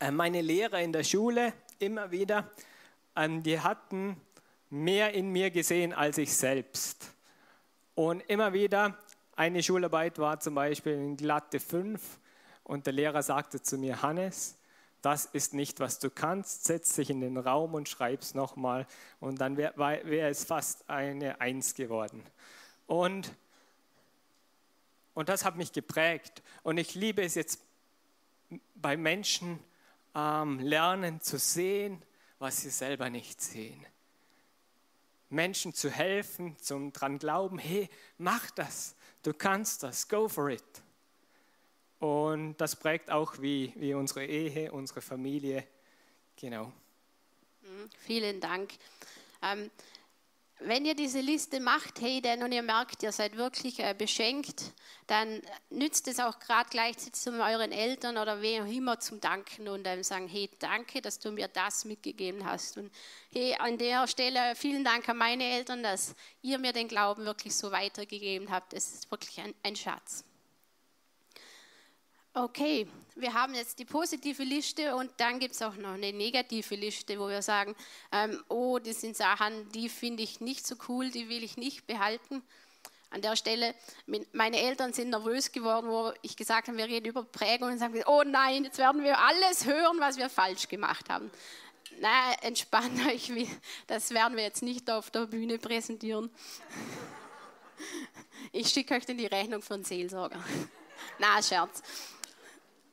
meine 0.10 0.42
Lehrer 0.42 0.80
in 0.80 0.94
der 0.94 1.04
Schule 1.04 1.54
immer 1.78 2.10
wieder, 2.10 2.50
ähm, 3.16 3.44
die 3.44 3.60
hatten 3.60 4.20
mehr 4.72 5.14
in 5.14 5.30
mir 5.30 5.52
gesehen 5.52 5.94
als 5.94 6.18
ich 6.18 6.36
selbst. 6.36 7.14
Und 7.94 8.22
immer 8.22 8.54
wieder, 8.54 8.98
eine 9.36 9.62
Schularbeit 9.62 10.18
war 10.18 10.40
zum 10.40 10.56
Beispiel 10.56 10.94
in 10.94 11.18
glatte 11.18 11.60
5 11.60 12.02
und 12.64 12.86
der 12.86 12.94
Lehrer 12.94 13.22
sagte 13.22 13.62
zu 13.62 13.78
mir, 13.78 14.02
Hannes, 14.02 14.58
das 15.02 15.26
ist 15.26 15.54
nicht, 15.54 15.80
was 15.80 16.00
du 16.00 16.10
kannst, 16.10 16.66
setz 16.66 16.96
dich 16.96 17.10
in 17.10 17.22
den 17.22 17.38
Raum 17.38 17.74
und 17.74 17.90
schreib 17.90 18.22
es 18.22 18.34
nochmal 18.34 18.88
und 19.20 19.42
dann 19.42 19.58
wäre 19.58 19.74
wär 19.78 20.30
es 20.30 20.46
fast 20.46 20.90
eine 20.90 21.42
Eins 21.42 21.74
geworden. 21.74 22.24
Und, 22.88 23.34
und 25.14 25.28
das 25.28 25.44
hat 25.44 25.58
mich 25.58 25.74
geprägt 25.74 26.42
und 26.64 26.78
ich 26.78 26.96
liebe 26.96 27.24
es 27.24 27.36
jetzt 27.36 27.62
bei 28.76 28.96
Menschen 28.96 29.60
ähm, 30.16 30.60
lernen 30.60 31.22
zu 31.22 31.38
sehen, 31.38 32.02
was 32.40 32.62
sie 32.62 32.70
selber 32.70 33.10
nicht 33.10 33.42
sehen. 33.42 33.86
Menschen 35.30 35.74
zu 35.74 35.90
helfen, 35.90 36.58
zum 36.58 36.92
dran 36.92 37.18
glauben, 37.18 37.58
hey, 37.58 37.90
mach 38.18 38.52
das, 38.52 38.96
du 39.24 39.34
kannst 39.34 39.84
das, 39.84 40.08
go 40.08 40.28
for 40.28 40.50
it. 40.50 40.64
Und 42.00 42.58
das 42.58 42.76
prägt 42.76 43.12
auch 43.12 43.40
wie, 43.40 43.74
wie 43.76 43.94
unsere 43.94 44.26
Ehe, 44.26 44.72
unsere 44.72 45.02
Familie. 45.02 45.66
Genau. 46.36 46.74
Mhm, 47.62 47.90
vielen 48.00 48.40
Dank. 48.42 48.74
Ähm, 49.44 49.70
wenn 50.64 50.86
ihr 50.86 50.96
diese 50.96 51.20
Liste 51.20 51.60
macht, 51.60 52.02
hey, 52.02 52.22
denn 52.22 52.44
und 52.44 52.52
ihr 52.52 52.62
merkt, 52.62 53.04
ihr 53.04 53.12
seid 53.12 53.36
wirklich 53.38 53.80
äh, 53.80 53.96
beschenkt, 53.98 54.74
dann 55.08 55.42
nützt 55.70 56.08
es 56.08 56.20
auch 56.20 56.40
gerade 56.40 56.70
gleich 56.70 56.98
zu 56.98 57.32
euren 57.32 57.72
Eltern 57.72 58.18
oder 58.18 58.42
wem 58.42 58.64
auch 58.64 58.72
immer 58.72 59.00
zum 59.00 59.20
Danken 59.20 59.68
und 59.68 59.84
dann 59.84 60.04
sagen, 60.04 60.28
hey, 60.28 60.50
danke, 60.60 61.02
dass 61.02 61.20
du 61.20 61.32
mir 61.32 61.48
das 61.48 61.86
mitgegeben 61.86 62.46
hast. 62.46 62.78
Und 62.78 62.92
hey, 63.34 63.56
an 63.60 63.78
der 63.78 64.08
Stelle 64.08 64.56
vielen 64.56 64.84
Dank 64.84 65.08
an 65.10 65.18
meine 65.18 65.44
Eltern, 65.44 65.84
dass 65.84 66.16
ihr 66.42 66.58
mir 66.60 66.74
den 66.74 66.88
Glauben 66.88 67.26
wirklich 67.26 67.56
so 67.56 67.72
weitergegeben 67.72 68.50
habt. 68.50 68.74
Es 68.74 68.94
ist 68.94 69.12
wirklich 69.12 69.40
ein, 69.42 69.54
ein 69.64 69.76
Schatz. 69.76 70.24
Okay, 72.34 72.88
wir 73.16 73.34
haben 73.34 73.54
jetzt 73.54 73.78
die 73.80 73.84
positive 73.84 74.44
Liste 74.44 74.96
und 74.96 75.12
dann 75.18 75.40
gibt 75.40 75.54
es 75.54 75.62
auch 75.62 75.76
noch 75.76 75.96
eine 75.96 76.14
negative 76.14 76.76
Liste, 76.76 77.20
wo 77.20 77.28
wir 77.28 77.42
sagen, 77.42 77.76
ähm, 78.14 78.42
oh, 78.48 78.80
das 78.80 79.02
sind 79.02 79.18
Sachen, 79.18 79.68
die 79.72 79.90
finde 79.90 80.24
ich 80.24 80.40
nicht 80.40 80.66
so 80.66 80.76
cool, 80.88 81.12
die 81.12 81.28
will 81.28 81.44
ich 81.44 81.58
nicht 81.58 81.86
behalten. 81.88 82.42
An 83.10 83.22
der 83.22 83.36
Stelle, 83.36 83.76
meine 84.32 84.62
Eltern 84.62 84.94
sind 84.94 85.10
nervös 85.10 85.52
geworden, 85.52 85.90
wo 85.90 86.14
ich 86.22 86.38
gesagt 86.38 86.70
habe, 86.70 86.78
wir 86.78 86.86
reden 86.86 87.08
über 87.08 87.26
Prägung 87.26 87.74
und 87.74 87.80
sagen, 87.80 88.02
oh 88.06 88.24
nein, 88.26 88.64
jetzt 88.64 88.78
werden 88.78 89.04
wir 89.04 89.20
alles 89.20 89.66
hören, 89.66 90.00
was 90.00 90.16
wir 90.16 90.30
falsch 90.30 90.70
gemacht 90.70 91.10
haben. 91.10 91.30
Na, 92.00 92.32
entspannt 92.44 93.06
euch, 93.08 93.30
das 93.88 94.12
werden 94.12 94.38
wir 94.38 94.46
jetzt 94.46 94.64
nicht 94.64 94.90
auf 94.90 95.12
der 95.12 95.26
Bühne 95.26 95.58
präsentieren. 95.58 96.30
Ich 98.54 98.70
schicke 98.70 98.94
euch 98.94 99.06
dann 99.06 99.18
die 99.18 99.26
Rechnung 99.26 99.62
von 99.62 99.84
Seelsorger. 99.84 100.44
Na, 101.20 101.42
Scherz. 101.42 101.82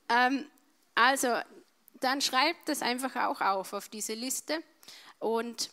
Ähm, 0.08 0.46
also, 0.94 1.28
dann 2.00 2.20
schreibt 2.20 2.68
es 2.68 2.82
einfach 2.82 3.16
auch 3.16 3.40
auf 3.40 3.72
auf 3.72 3.88
diese 3.88 4.14
Liste. 4.14 4.62
Und 5.18 5.70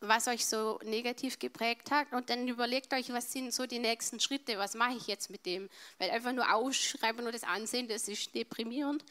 was 0.00 0.28
euch 0.28 0.46
so 0.46 0.78
negativ 0.84 1.38
geprägt 1.38 1.90
hat. 1.90 2.12
Und 2.12 2.30
dann 2.30 2.46
überlegt 2.46 2.92
euch, 2.94 3.12
was 3.12 3.32
sind 3.32 3.52
so 3.52 3.66
die 3.66 3.78
nächsten 3.78 4.20
Schritte, 4.20 4.58
was 4.58 4.74
mache 4.74 4.96
ich 4.96 5.06
jetzt 5.06 5.30
mit 5.30 5.44
dem, 5.46 5.68
weil 5.98 6.10
einfach 6.10 6.32
nur 6.32 6.52
ausschreiben 6.52 7.26
und 7.26 7.34
das 7.34 7.44
ansehen, 7.44 7.88
das 7.88 8.08
ist 8.08 8.34
deprimierend. 8.34 9.04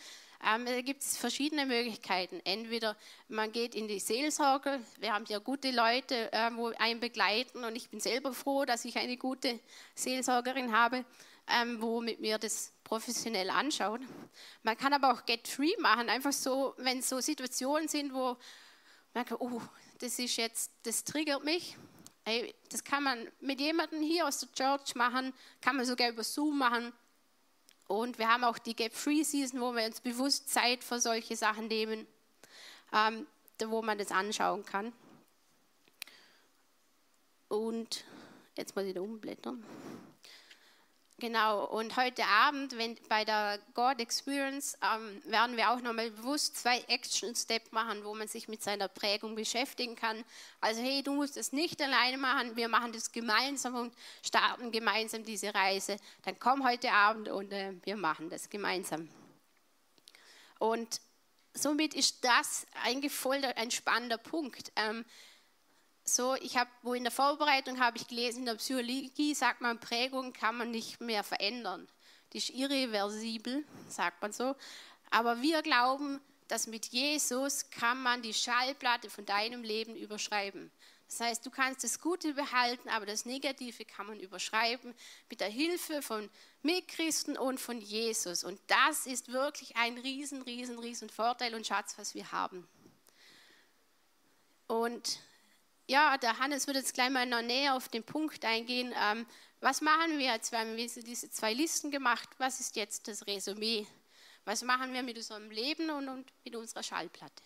Ähm, 0.45 0.65
da 0.65 0.82
gibt 0.82 1.02
es 1.02 1.17
verschiedene 1.17 1.65
Möglichkeiten. 1.65 2.39
Entweder 2.43 2.95
man 3.28 3.52
geht 3.52 3.73
in 3.73 3.88
die 3.88 4.00
Seelsorge, 4.00 4.80
wir 5.00 5.13
haben 5.13 5.26
ja 5.28 5.39
gute 5.39 5.71
Leute, 5.71 6.32
äh, 6.32 6.52
wo 6.54 6.67
einen 6.78 7.00
begleiten. 7.00 7.63
Und 7.63 7.76
ich 7.76 7.89
bin 7.89 8.00
selber 8.00 8.34
froh, 8.34 8.63
dass 8.63 8.86
ich 8.86 8.97
eine 8.97 9.17
gute 9.17 9.60
Seelsorgerin 9.95 10.71
habe, 10.78 11.04
ähm, 11.47 11.81
wo 11.81 12.01
mit 12.01 12.19
mir 12.19 12.38
das 12.38 12.73
professionell 12.83 13.49
anschaut. 13.49 14.01
Man 14.63 14.77
kann 14.77 14.93
aber 14.93 15.13
auch 15.13 15.25
Get 15.25 15.47
Free 15.47 15.75
machen, 15.79 16.10
einfach 16.10 16.33
so, 16.33 16.73
wenn 16.77 17.01
so 17.01 17.19
Situationen 17.19 17.88
sind, 17.88 18.13
wo 18.13 18.38
man 19.13 19.25
kann, 19.25 19.38
oh, 19.39 19.62
das 19.99 20.19
ist 20.19 20.36
jetzt, 20.38 20.71
das 20.83 21.03
triggert 21.03 21.43
mich. 21.43 21.75
Hey, 22.23 22.53
das 22.69 22.83
kann 22.83 23.03
man 23.03 23.27
mit 23.39 23.60
jemandem 23.60 24.01
hier 24.01 24.27
aus 24.27 24.39
der 24.39 24.51
Church 24.51 24.95
machen, 24.95 25.33
kann 25.62 25.77
man 25.77 25.86
sogar 25.86 26.10
über 26.10 26.23
Zoom 26.23 26.57
machen. 26.57 26.93
Und 27.88 28.19
wir 28.19 28.27
haben 28.27 28.43
auch 28.43 28.57
die 28.57 28.75
Get 28.75 28.93
Free 28.93 29.23
Season, 29.23 29.62
wo 29.62 29.73
wir 29.73 29.86
uns 29.86 30.01
bewusst 30.01 30.49
Zeit 30.49 30.83
für 30.83 30.99
solche 30.99 31.38
Sachen 31.38 31.67
nehmen, 31.67 32.05
ähm, 32.93 33.25
wo 33.65 33.81
man 33.81 33.97
das 33.97 34.12
anschauen 34.12 34.65
kann. 34.65 34.91
Und 37.47 38.03
jetzt 38.57 38.75
muss 38.75 38.86
ich 38.86 38.93
da 38.93 39.01
umblättern. 39.01 39.63
Genau, 41.19 41.65
und 41.65 41.97
heute 41.97 42.23
Abend 42.25 42.77
wenn, 42.77 42.95
bei 43.10 43.25
der 43.25 43.58
God 43.73 43.99
Experience 43.99 44.77
ähm, 44.84 45.19
werden 45.25 45.58
wir 45.58 45.71
auch 45.71 45.82
nochmal 45.82 46.12
bewusst 46.12 46.58
zwei 46.58 46.77
Action 46.89 47.36
Steps 47.36 47.71
machen, 47.71 48.03
wo 48.03 48.13
man 48.13 48.27
sich 48.27 48.47
mit 48.47 48.62
seiner 48.62 48.88
Prägung 48.88 49.34
beschäftigen 49.34 49.95
kann. 49.95 50.23
Also 50.62 50.80
hey, 50.80 51.01
du 51.01 51.13
musst 51.13 51.36
es 51.36 51.51
nicht 51.53 51.82
alleine 51.82 52.19
machen, 52.19 52.56
wir 52.56 52.67
machen 52.67 52.91
das 52.91 53.12
gemeinsam 53.12 53.73
und 53.73 53.95
starten 54.23 54.71
gemeinsam 54.71 55.25
diese 55.25 55.56
Reise. 55.56 55.97
Dann 56.21 56.38
komm 56.38 56.63
heute 56.63 56.91
Abend 56.91 57.30
und 57.30 57.51
äh, 57.51 57.73
wir 57.84 57.97
machen 57.97 58.30
das 58.30 58.47
gemeinsam. 58.47 59.10
Und 60.60 61.01
somit 61.56 61.95
ist 61.95 62.23
das 62.23 62.67
eigentlich 62.84 63.12
voll 63.12 63.43
ein 63.56 63.71
spannender 63.71 64.19
Punkt. 64.19 64.71
Ähm, 64.75 65.03
so, 66.09 66.35
ich 66.35 66.57
habe, 66.57 66.69
wo 66.83 66.93
in 66.93 67.03
der 67.03 67.11
Vorbereitung 67.11 67.79
habe 67.79 67.97
ich 67.97 68.07
gelesen, 68.07 68.39
in 68.39 68.45
der 68.45 68.55
Psychologie 68.55 69.33
sagt 69.35 69.61
man, 69.61 69.79
Prägung 69.79 70.33
kann 70.33 70.57
man 70.57 70.71
nicht 70.71 71.01
mehr 71.01 71.23
verändern. 71.23 71.87
Die 72.33 72.37
ist 72.37 72.49
irreversibel, 72.49 73.65
sagt 73.89 74.21
man 74.21 74.31
so. 74.31 74.55
Aber 75.09 75.41
wir 75.41 75.61
glauben, 75.61 76.21
dass 76.47 76.67
mit 76.67 76.87
Jesus 76.87 77.69
kann 77.69 78.01
man 78.01 78.21
die 78.21 78.33
Schallplatte 78.33 79.09
von 79.09 79.25
deinem 79.25 79.63
Leben 79.63 79.95
überschreiben. 79.95 80.71
Das 81.07 81.21
heißt, 81.21 81.45
du 81.45 81.49
kannst 81.49 81.83
das 81.83 82.01
Gute 82.01 82.33
behalten, 82.33 82.89
aber 82.89 83.05
das 83.05 83.25
Negative 83.25 83.85
kann 83.85 84.07
man 84.07 84.19
überschreiben 84.19 84.93
mit 85.29 85.39
der 85.39 85.49
Hilfe 85.49 86.01
von 86.01 86.29
Mitchristen 86.63 87.37
und 87.37 87.59
von 87.59 87.79
Jesus. 87.79 88.43
Und 88.43 88.59
das 88.67 89.07
ist 89.07 89.31
wirklich 89.31 89.77
ein 89.77 89.97
riesen, 89.97 90.41
riesen, 90.41 90.79
riesen 90.79 91.09
Vorteil 91.09 91.55
und 91.55 91.65
Schatz, 91.65 91.97
was 91.97 92.13
wir 92.13 92.31
haben. 92.33 92.67
Und 94.67 95.19
ja, 95.88 96.17
der 96.17 96.38
Hannes 96.38 96.67
wird 96.67 96.78
jetzt 96.78 96.93
gleich 96.93 97.10
mal 97.10 97.26
noch 97.26 97.41
näher 97.41 97.76
auf 97.76 97.88
den 97.88 98.04
Punkt 98.04 98.43
eingehen. 98.43 98.93
Ähm, 99.02 99.26
was 99.62 99.82
machen 99.82 100.17
wir 100.17 100.34
jetzt? 100.34 100.52
Wir 100.52 100.60
haben 100.60 100.76
diese 100.76 101.32
zwei 101.32 101.54
Listen 101.54 101.91
gemacht. 101.91 102.30
Was 102.38 102.60
ist 102.60 102.76
jetzt 102.76 103.08
das 103.08 103.26
Resümee? 103.26 103.88
Was 104.45 104.63
machen 104.63 104.93
wir 104.93 105.02
mit 105.02 105.17
unserem 105.17 105.50
Leben 105.50 105.89
und, 105.89 106.10
und 106.10 106.32
mit 106.43 106.56
unserer 106.56 106.84
Schallplatte? 106.84 107.43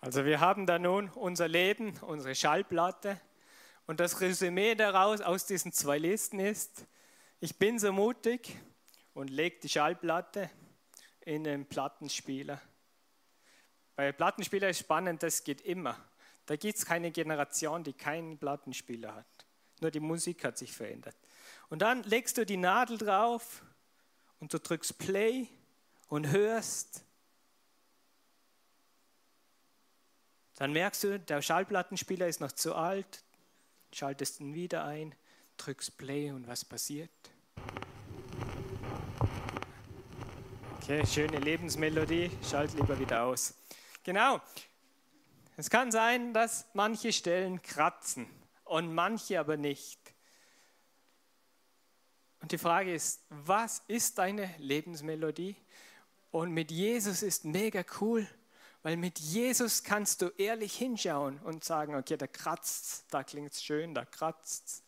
Also 0.00 0.24
wir 0.24 0.40
haben 0.40 0.66
da 0.66 0.78
nun 0.78 1.10
unser 1.10 1.48
Leben, 1.48 1.98
unsere 2.00 2.34
Schallplatte 2.34 3.20
und 3.86 4.00
das 4.00 4.20
Resümee 4.20 4.74
daraus 4.74 5.20
aus 5.20 5.46
diesen 5.46 5.72
zwei 5.72 5.98
Listen 5.98 6.40
ist, 6.40 6.86
ich 7.40 7.58
bin 7.58 7.78
so 7.78 7.92
mutig 7.92 8.56
und 9.14 9.28
lege 9.28 9.60
die 9.62 9.68
Schallplatte 9.68 10.50
in 11.20 11.44
den 11.44 11.66
Plattenspieler. 11.66 12.60
Bei 13.94 14.12
Plattenspieler 14.12 14.68
ist 14.68 14.80
spannend, 14.80 15.22
das 15.22 15.44
geht 15.44 15.60
immer. 15.60 15.96
Da 16.46 16.56
gibt 16.56 16.78
es 16.78 16.86
keine 16.86 17.10
Generation, 17.10 17.82
die 17.82 17.92
keinen 17.92 18.38
Plattenspieler 18.38 19.14
hat. 19.14 19.46
Nur 19.80 19.90
die 19.90 20.00
Musik 20.00 20.44
hat 20.44 20.58
sich 20.58 20.72
verändert. 20.72 21.16
Und 21.68 21.82
dann 21.82 22.02
legst 22.04 22.38
du 22.38 22.46
die 22.46 22.56
Nadel 22.56 22.98
drauf 22.98 23.62
und 24.40 24.52
du 24.52 24.58
drückst 24.58 24.98
Play 24.98 25.48
und 26.08 26.28
hörst 26.28 27.06
Dann 30.56 30.72
merkst 30.72 31.04
du, 31.04 31.20
der 31.20 31.42
Schallplattenspieler 31.42 32.26
ist 32.26 32.40
noch 32.40 32.52
zu 32.52 32.74
alt, 32.74 33.22
schaltest 33.96 34.40
ihn 34.40 34.52
wieder 34.52 34.84
ein, 34.84 35.14
drückst 35.56 35.96
Play 35.96 36.30
und 36.30 36.46
was 36.46 36.66
passiert? 36.66 37.10
Okay, 40.76 41.04
schöne 41.06 41.38
Lebensmelodie, 41.38 42.30
schalt 42.48 42.74
lieber 42.74 42.98
wieder 43.00 43.24
aus. 43.24 43.54
Genau. 44.04 44.40
Es 45.56 45.70
kann 45.70 45.90
sein, 45.90 46.34
dass 46.34 46.66
manche 46.74 47.10
Stellen 47.10 47.62
kratzen 47.62 48.28
und 48.64 48.94
manche 48.94 49.40
aber 49.40 49.56
nicht. 49.56 49.98
Und 52.42 52.52
die 52.52 52.58
Frage 52.58 52.92
ist, 52.92 53.24
was 53.30 53.82
ist 53.88 54.18
deine 54.18 54.54
Lebensmelodie? 54.58 55.56
Und 56.30 56.52
mit 56.52 56.70
Jesus 56.70 57.22
ist 57.22 57.46
mega 57.46 57.82
cool, 58.02 58.28
weil 58.86 58.96
mit 58.96 59.18
Jesus 59.18 59.82
kannst 59.82 60.22
du 60.22 60.28
ehrlich 60.38 60.76
hinschauen 60.76 61.40
und 61.40 61.64
sagen, 61.64 61.96
okay, 61.96 62.16
da 62.16 62.28
kratzt 62.28 63.06
da 63.10 63.24
klingt 63.24 63.50
es 63.50 63.64
schön, 63.64 63.96
da 63.96 64.04
kratzt 64.04 64.84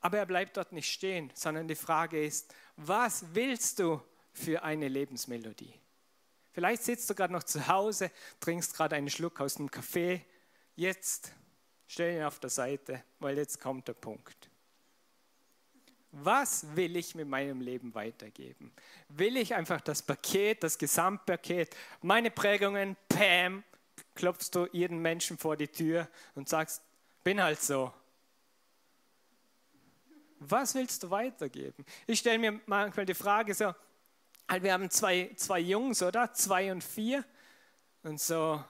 Aber 0.00 0.18
er 0.18 0.26
bleibt 0.26 0.56
dort 0.56 0.72
nicht 0.72 0.90
stehen, 0.90 1.30
sondern 1.32 1.68
die 1.68 1.76
Frage 1.76 2.24
ist, 2.24 2.52
was 2.74 3.24
willst 3.32 3.78
du 3.78 4.02
für 4.32 4.64
eine 4.64 4.88
Lebensmelodie? 4.88 5.72
Vielleicht 6.50 6.82
sitzt 6.82 7.08
du 7.08 7.14
gerade 7.14 7.32
noch 7.32 7.44
zu 7.44 7.68
Hause, 7.68 8.10
trinkst 8.40 8.74
gerade 8.74 8.96
einen 8.96 9.10
Schluck 9.10 9.40
aus 9.40 9.54
dem 9.54 9.70
Kaffee. 9.70 10.26
Jetzt 10.74 11.30
stell 11.86 12.16
ihn 12.16 12.24
auf 12.24 12.40
der 12.40 12.50
Seite, 12.50 13.04
weil 13.20 13.38
jetzt 13.38 13.60
kommt 13.60 13.86
der 13.86 13.94
Punkt. 13.94 14.50
Was 16.16 16.76
will 16.76 16.96
ich 16.96 17.16
mit 17.16 17.28
meinem 17.28 17.60
Leben 17.60 17.92
weitergeben? 17.94 18.72
Will 19.08 19.36
ich 19.36 19.54
einfach 19.54 19.80
das 19.80 20.00
Paket, 20.00 20.62
das 20.62 20.78
Gesamtpaket, 20.78 21.74
meine 22.02 22.30
Prägungen, 22.30 22.96
Pam, 23.08 23.64
klopfst 24.14 24.50
du 24.52 24.68
jeden 24.70 24.98
Menschen 24.98 25.36
vor 25.36 25.56
die 25.56 25.66
Tür 25.66 26.08
und 26.36 26.48
sagst, 26.48 26.82
bin 27.24 27.42
halt 27.42 27.60
so. 27.60 27.92
Was 30.38 30.74
willst 30.76 31.02
du 31.02 31.10
weitergeben? 31.10 31.84
Ich 32.06 32.20
stelle 32.20 32.38
mir 32.38 32.60
manchmal 32.66 33.06
die 33.06 33.14
Frage 33.14 33.52
so, 33.52 33.74
halt 34.48 34.62
wir 34.62 34.72
haben 34.72 34.90
zwei, 34.90 35.32
zwei 35.34 35.58
Jungs, 35.58 36.00
oder? 36.00 36.32
Zwei 36.32 36.70
und 36.70 36.84
vier. 36.84 37.24
Und 38.04 38.20
so, 38.20 38.62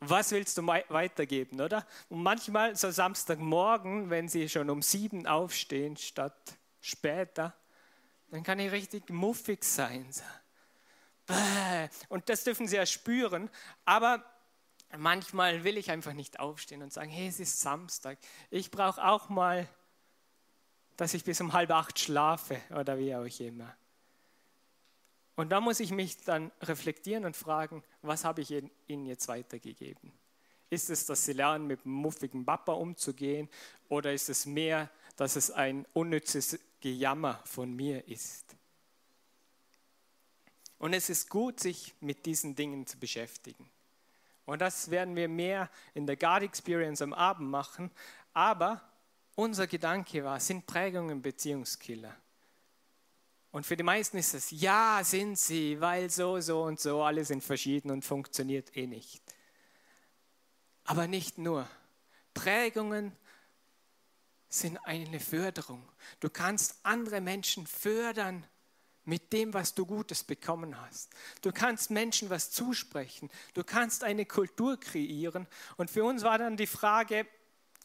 was 0.00 0.30
willst 0.30 0.56
du 0.58 0.66
weitergeben, 0.66 1.60
oder? 1.60 1.86
Und 2.08 2.22
manchmal 2.22 2.76
so 2.76 2.90
Samstagmorgen, 2.90 4.10
wenn 4.10 4.28
sie 4.28 4.48
schon 4.48 4.70
um 4.70 4.82
sieben 4.82 5.26
aufstehen 5.26 5.96
statt 5.96 6.58
später, 6.80 7.54
dann 8.30 8.42
kann 8.42 8.58
ich 8.58 8.70
richtig 8.70 9.10
muffig 9.10 9.64
sein. 9.64 10.08
Und 12.08 12.28
das 12.28 12.44
dürfen 12.44 12.68
sie 12.68 12.76
ja 12.76 12.86
spüren, 12.86 13.50
aber 13.84 14.24
manchmal 14.96 15.64
will 15.64 15.76
ich 15.76 15.90
einfach 15.90 16.12
nicht 16.12 16.40
aufstehen 16.40 16.82
und 16.82 16.92
sagen, 16.92 17.10
hey, 17.10 17.28
es 17.28 17.40
ist 17.40 17.60
Samstag. 17.60 18.18
Ich 18.50 18.70
brauche 18.70 19.04
auch 19.04 19.28
mal, 19.28 19.68
dass 20.96 21.14
ich 21.14 21.24
bis 21.24 21.40
um 21.40 21.52
halb 21.52 21.70
acht 21.70 21.98
schlafe 21.98 22.60
oder 22.70 22.98
wie 22.98 23.14
auch 23.14 23.40
immer. 23.40 23.74
Und 25.38 25.50
da 25.50 25.60
muss 25.60 25.78
ich 25.78 25.92
mich 25.92 26.16
dann 26.24 26.50
reflektieren 26.62 27.24
und 27.24 27.36
fragen, 27.36 27.84
was 28.02 28.24
habe 28.24 28.40
ich 28.40 28.50
ihnen 28.50 29.06
jetzt 29.06 29.28
weitergegeben? 29.28 30.12
Ist 30.68 30.90
es, 30.90 31.06
dass 31.06 31.24
sie 31.24 31.32
lernen, 31.32 31.68
mit 31.68 31.84
einem 31.84 31.94
muffigen 31.94 32.44
Papa 32.44 32.72
umzugehen? 32.72 33.48
Oder 33.88 34.12
ist 34.12 34.28
es 34.28 34.46
mehr, 34.46 34.90
dass 35.14 35.36
es 35.36 35.52
ein 35.52 35.86
unnützes 35.92 36.58
Gejammer 36.80 37.40
von 37.44 37.72
mir 37.72 38.08
ist. 38.08 38.56
Und 40.80 40.92
es 40.92 41.08
ist 41.08 41.30
gut, 41.30 41.60
sich 41.60 41.94
mit 42.00 42.26
diesen 42.26 42.56
Dingen 42.56 42.84
zu 42.84 42.98
beschäftigen. 42.98 43.70
Und 44.44 44.60
das 44.60 44.90
werden 44.90 45.14
wir 45.14 45.28
mehr 45.28 45.70
in 45.94 46.04
der 46.04 46.16
God 46.16 46.42
Experience 46.42 47.00
am 47.00 47.12
Abend 47.12 47.48
machen. 47.48 47.92
Aber 48.32 48.82
unser 49.36 49.68
Gedanke 49.68 50.24
war, 50.24 50.40
sind 50.40 50.66
Prägungen 50.66 51.22
Beziehungskiller? 51.22 52.16
Und 53.50 53.64
für 53.64 53.76
die 53.76 53.82
meisten 53.82 54.18
ist 54.18 54.34
es, 54.34 54.50
ja, 54.50 55.00
sind 55.02 55.38
sie, 55.38 55.80
weil 55.80 56.10
so, 56.10 56.40
so 56.40 56.62
und 56.62 56.78
so, 56.78 57.02
alle 57.02 57.24
sind 57.24 57.42
verschieden 57.42 57.90
und 57.90 58.04
funktioniert 58.04 58.76
eh 58.76 58.86
nicht. 58.86 59.22
Aber 60.84 61.06
nicht 61.06 61.38
nur. 61.38 61.68
Prägungen 62.34 63.16
sind 64.48 64.78
eine 64.84 65.20
Förderung. 65.20 65.86
Du 66.20 66.30
kannst 66.30 66.78
andere 66.82 67.20
Menschen 67.20 67.66
fördern 67.66 68.46
mit 69.04 69.32
dem, 69.32 69.54
was 69.54 69.74
du 69.74 69.86
Gutes 69.86 70.22
bekommen 70.22 70.78
hast. 70.78 71.10
Du 71.40 71.50
kannst 71.50 71.90
Menschen 71.90 72.28
was 72.28 72.50
zusprechen. 72.50 73.30
Du 73.54 73.64
kannst 73.64 74.04
eine 74.04 74.26
Kultur 74.26 74.78
kreieren. 74.78 75.46
Und 75.78 75.90
für 75.90 76.04
uns 76.04 76.22
war 76.22 76.36
dann 76.36 76.58
die 76.58 76.66
Frage, 76.66 77.26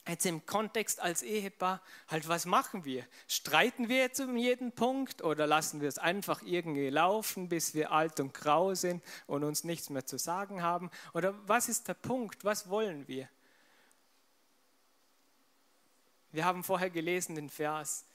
jetzt 0.08 0.26
im 0.26 0.46
Kontext 0.46 1.00
als 1.00 1.24
Ehepaar, 1.24 1.82
halt, 2.08 2.28
was 2.28 2.46
machen 2.46 2.86
wir? 2.86 3.06
Streiten 3.28 3.90
wir 3.90 3.98
jetzt 3.98 4.20
um 4.20 4.36
jeden 4.36 4.72
Punkt 4.72 5.24
oder 5.24 5.48
lassen 5.48 5.82
wir 5.82 5.88
es 5.88 5.98
einfach 5.98 6.42
irgendwie 6.42 6.90
laufen, 6.90 7.50
bis 7.50 7.74
wir 7.74 7.92
alt 7.92 8.20
und 8.20 8.34
grau 8.34 8.74
sind 8.74 9.04
und 9.28 9.44
uns 9.44 9.64
nichts 9.64 9.90
mehr 9.90 10.06
zu 10.06 10.18
sagen 10.18 10.62
haben? 10.62 10.92
Oder 11.14 11.34
was 11.48 11.70
ist 11.70 11.88
der 11.88 11.94
Punkt? 11.94 12.44
Was 12.44 12.70
wollen 12.70 13.08
wir? 13.08 13.30
Wir 16.32 16.46
haben 16.46 16.64
vorher 16.64 16.90
gelesen 16.90 17.36
den 17.36 17.50
Vers, 17.50 18.06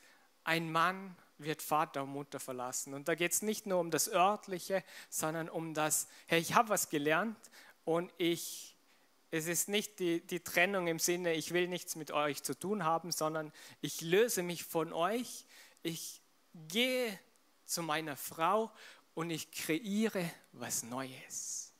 ein 0.44 0.72
Mann 0.72 1.16
wird 1.38 1.62
Vater 1.62 2.02
und 2.02 2.10
Mutter 2.10 2.40
verlassen. 2.40 2.94
Und 2.94 3.08
da 3.08 3.14
geht 3.14 3.32
es 3.32 3.42
nicht 3.42 3.66
nur 3.66 3.78
um 3.78 3.90
das 3.90 4.08
Örtliche, 4.08 4.82
sondern 5.08 5.48
um 5.48 5.72
das, 5.72 6.08
hey, 6.26 6.40
ich 6.40 6.54
habe 6.54 6.68
was 6.68 6.90
gelernt 6.90 7.38
und 7.84 8.12
ich, 8.18 8.76
es 9.30 9.46
ist 9.46 9.68
nicht 9.68 9.98
die, 9.98 10.20
die 10.20 10.40
Trennung 10.40 10.86
im 10.86 10.98
Sinne, 10.98 11.34
ich 11.34 11.52
will 11.52 11.68
nichts 11.68 11.96
mit 11.96 12.10
euch 12.10 12.42
zu 12.42 12.58
tun 12.58 12.84
haben, 12.84 13.12
sondern 13.12 13.52
ich 13.80 14.00
löse 14.00 14.42
mich 14.42 14.64
von 14.64 14.92
euch, 14.92 15.44
ich 15.82 16.22
gehe 16.68 17.18
zu 17.66 17.82
meiner 17.82 18.16
Frau 18.16 18.72
und 19.14 19.30
ich 19.30 19.50
kreiere 19.50 20.30
was 20.52 20.82
Neues. 20.82 21.72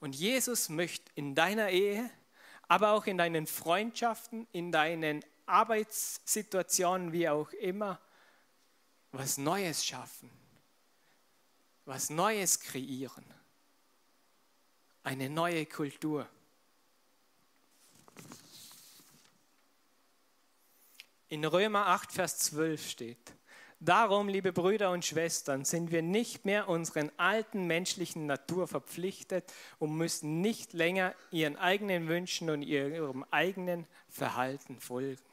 Und 0.00 0.16
Jesus 0.16 0.68
möchte 0.68 1.12
in 1.14 1.34
deiner 1.34 1.70
Ehe 1.70 2.10
aber 2.68 2.92
auch 2.92 3.04
in 3.04 3.18
deinen 3.18 3.46
Freundschaften, 3.46 4.46
in 4.50 4.72
deinen 4.72 5.22
Arbeitssituationen, 5.44 7.12
wie 7.12 7.28
auch 7.28 7.52
immer, 7.52 8.00
was 9.10 9.36
Neues 9.36 9.84
schaffen, 9.84 10.30
was 11.84 12.08
Neues 12.08 12.60
kreieren, 12.60 13.26
eine 15.02 15.28
neue 15.28 15.66
Kultur. 15.66 16.28
In 21.28 21.44
Römer 21.44 21.86
8, 21.86 22.12
Vers 22.12 22.38
12 22.38 22.90
steht, 22.90 23.34
Darum, 23.84 24.28
liebe 24.28 24.52
Brüder 24.52 24.92
und 24.92 25.04
Schwestern, 25.04 25.64
sind 25.64 25.90
wir 25.90 26.02
nicht 26.02 26.44
mehr 26.44 26.68
unseren 26.68 27.10
alten 27.16 27.66
menschlichen 27.66 28.26
Natur 28.26 28.68
verpflichtet 28.68 29.52
und 29.80 29.96
müssen 29.96 30.40
nicht 30.40 30.72
länger 30.72 31.16
ihren 31.32 31.56
eigenen 31.56 32.06
Wünschen 32.06 32.48
und 32.48 32.62
ihrem 32.62 33.24
eigenen 33.32 33.88
Verhalten 34.08 34.78
folgen. 34.78 35.31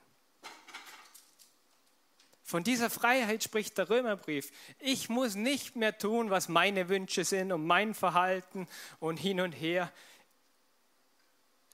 Von 2.50 2.64
dieser 2.64 2.90
Freiheit 2.90 3.44
spricht 3.44 3.78
der 3.78 3.92
Römerbrief. 3.92 4.52
Ich 4.80 5.08
muss 5.08 5.36
nicht 5.36 5.76
mehr 5.76 5.96
tun, 5.96 6.32
was 6.32 6.50
meine 6.50 6.90
Wünsche 6.90 7.24
sind 7.24 7.52
und 7.52 7.64
mein 7.64 7.94
Verhalten 7.94 8.68
und 9.00 9.18
hin 9.18 9.40
und 9.40 9.52
her. 9.52 9.94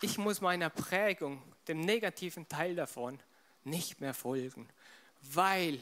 Ich 0.01 0.17
muss 0.17 0.41
meiner 0.41 0.69
Prägung, 0.69 1.41
dem 1.69 1.79
negativen 1.79 2.49
Teil 2.49 2.75
davon, 2.75 3.21
nicht 3.63 4.01
mehr 4.01 4.13
folgen, 4.13 4.67
weil 5.21 5.79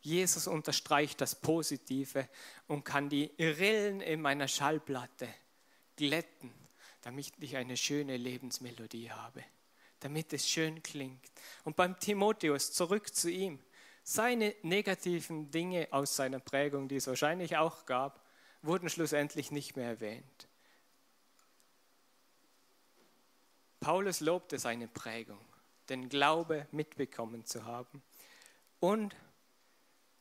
Jesus 0.00 0.48
unterstreicht 0.48 1.20
das 1.20 1.36
Positive 1.36 2.28
und 2.66 2.84
kann 2.84 3.10
die 3.10 3.30
Rillen 3.38 4.00
in 4.00 4.20
meiner 4.20 4.48
Schallplatte 4.48 5.28
glätten, 5.94 6.52
damit 7.02 7.32
ich 7.38 7.56
eine 7.56 7.76
schöne 7.76 8.16
Lebensmelodie 8.16 9.12
habe, 9.12 9.44
damit 10.00 10.32
es 10.32 10.48
schön 10.48 10.82
klingt. 10.82 11.30
Und 11.62 11.76
beim 11.76 11.96
Timotheus 12.00 12.72
zurück 12.72 13.14
zu 13.14 13.30
ihm. 13.30 13.60
Seine 14.02 14.54
negativen 14.62 15.50
Dinge 15.50 15.88
aus 15.90 16.16
seiner 16.16 16.40
Prägung, 16.40 16.88
die 16.88 16.96
es 16.96 17.06
wahrscheinlich 17.06 17.56
auch 17.56 17.86
gab, 17.86 18.24
wurden 18.62 18.88
schlussendlich 18.88 19.50
nicht 19.50 19.76
mehr 19.76 19.88
erwähnt. 19.88 20.48
Paulus 23.80 24.20
lobte 24.20 24.58
seine 24.58 24.88
Prägung, 24.88 25.40
den 25.88 26.08
Glaube 26.08 26.66
mitbekommen 26.70 27.46
zu 27.46 27.64
haben 27.64 28.02
und 28.78 29.16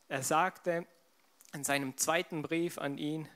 er 0.07 0.23
sagte 0.23 0.87
in 1.53 1.63
seinem 1.63 1.97
zweiten 1.97 2.41
Brief 2.41 2.77
an 2.77 2.97
ihn, 2.97 3.27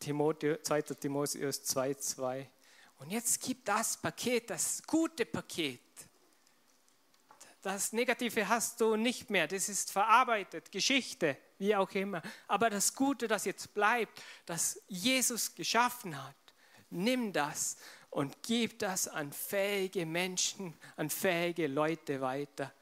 2. 0.00 0.82
Timotheus 1.00 1.62
2,2, 1.64 2.46
und 2.98 3.10
jetzt 3.10 3.42
gibt 3.42 3.68
das 3.68 3.96
Paket, 3.96 4.50
das 4.50 4.82
gute 4.84 5.24
Paket. 5.24 5.80
Das 7.62 7.92
Negative 7.92 8.48
hast 8.48 8.80
du 8.80 8.96
nicht 8.96 9.30
mehr, 9.30 9.48
das 9.48 9.68
ist 9.68 9.90
verarbeitet, 9.90 10.70
Geschichte, 10.70 11.36
wie 11.58 11.74
auch 11.74 11.90
immer. 11.90 12.22
Aber 12.46 12.70
das 12.70 12.94
Gute, 12.94 13.26
das 13.26 13.44
jetzt 13.44 13.74
bleibt, 13.74 14.22
das 14.46 14.80
Jesus 14.86 15.54
geschaffen 15.54 16.22
hat, 16.22 16.36
nimm 16.90 17.32
das 17.32 17.76
und 18.10 18.42
gib 18.42 18.78
das 18.78 19.08
an 19.08 19.32
fähige 19.32 20.06
Menschen, 20.06 20.74
an 20.96 21.10
fähige 21.10 21.66
Leute 21.66 22.20
weiter. 22.20 22.72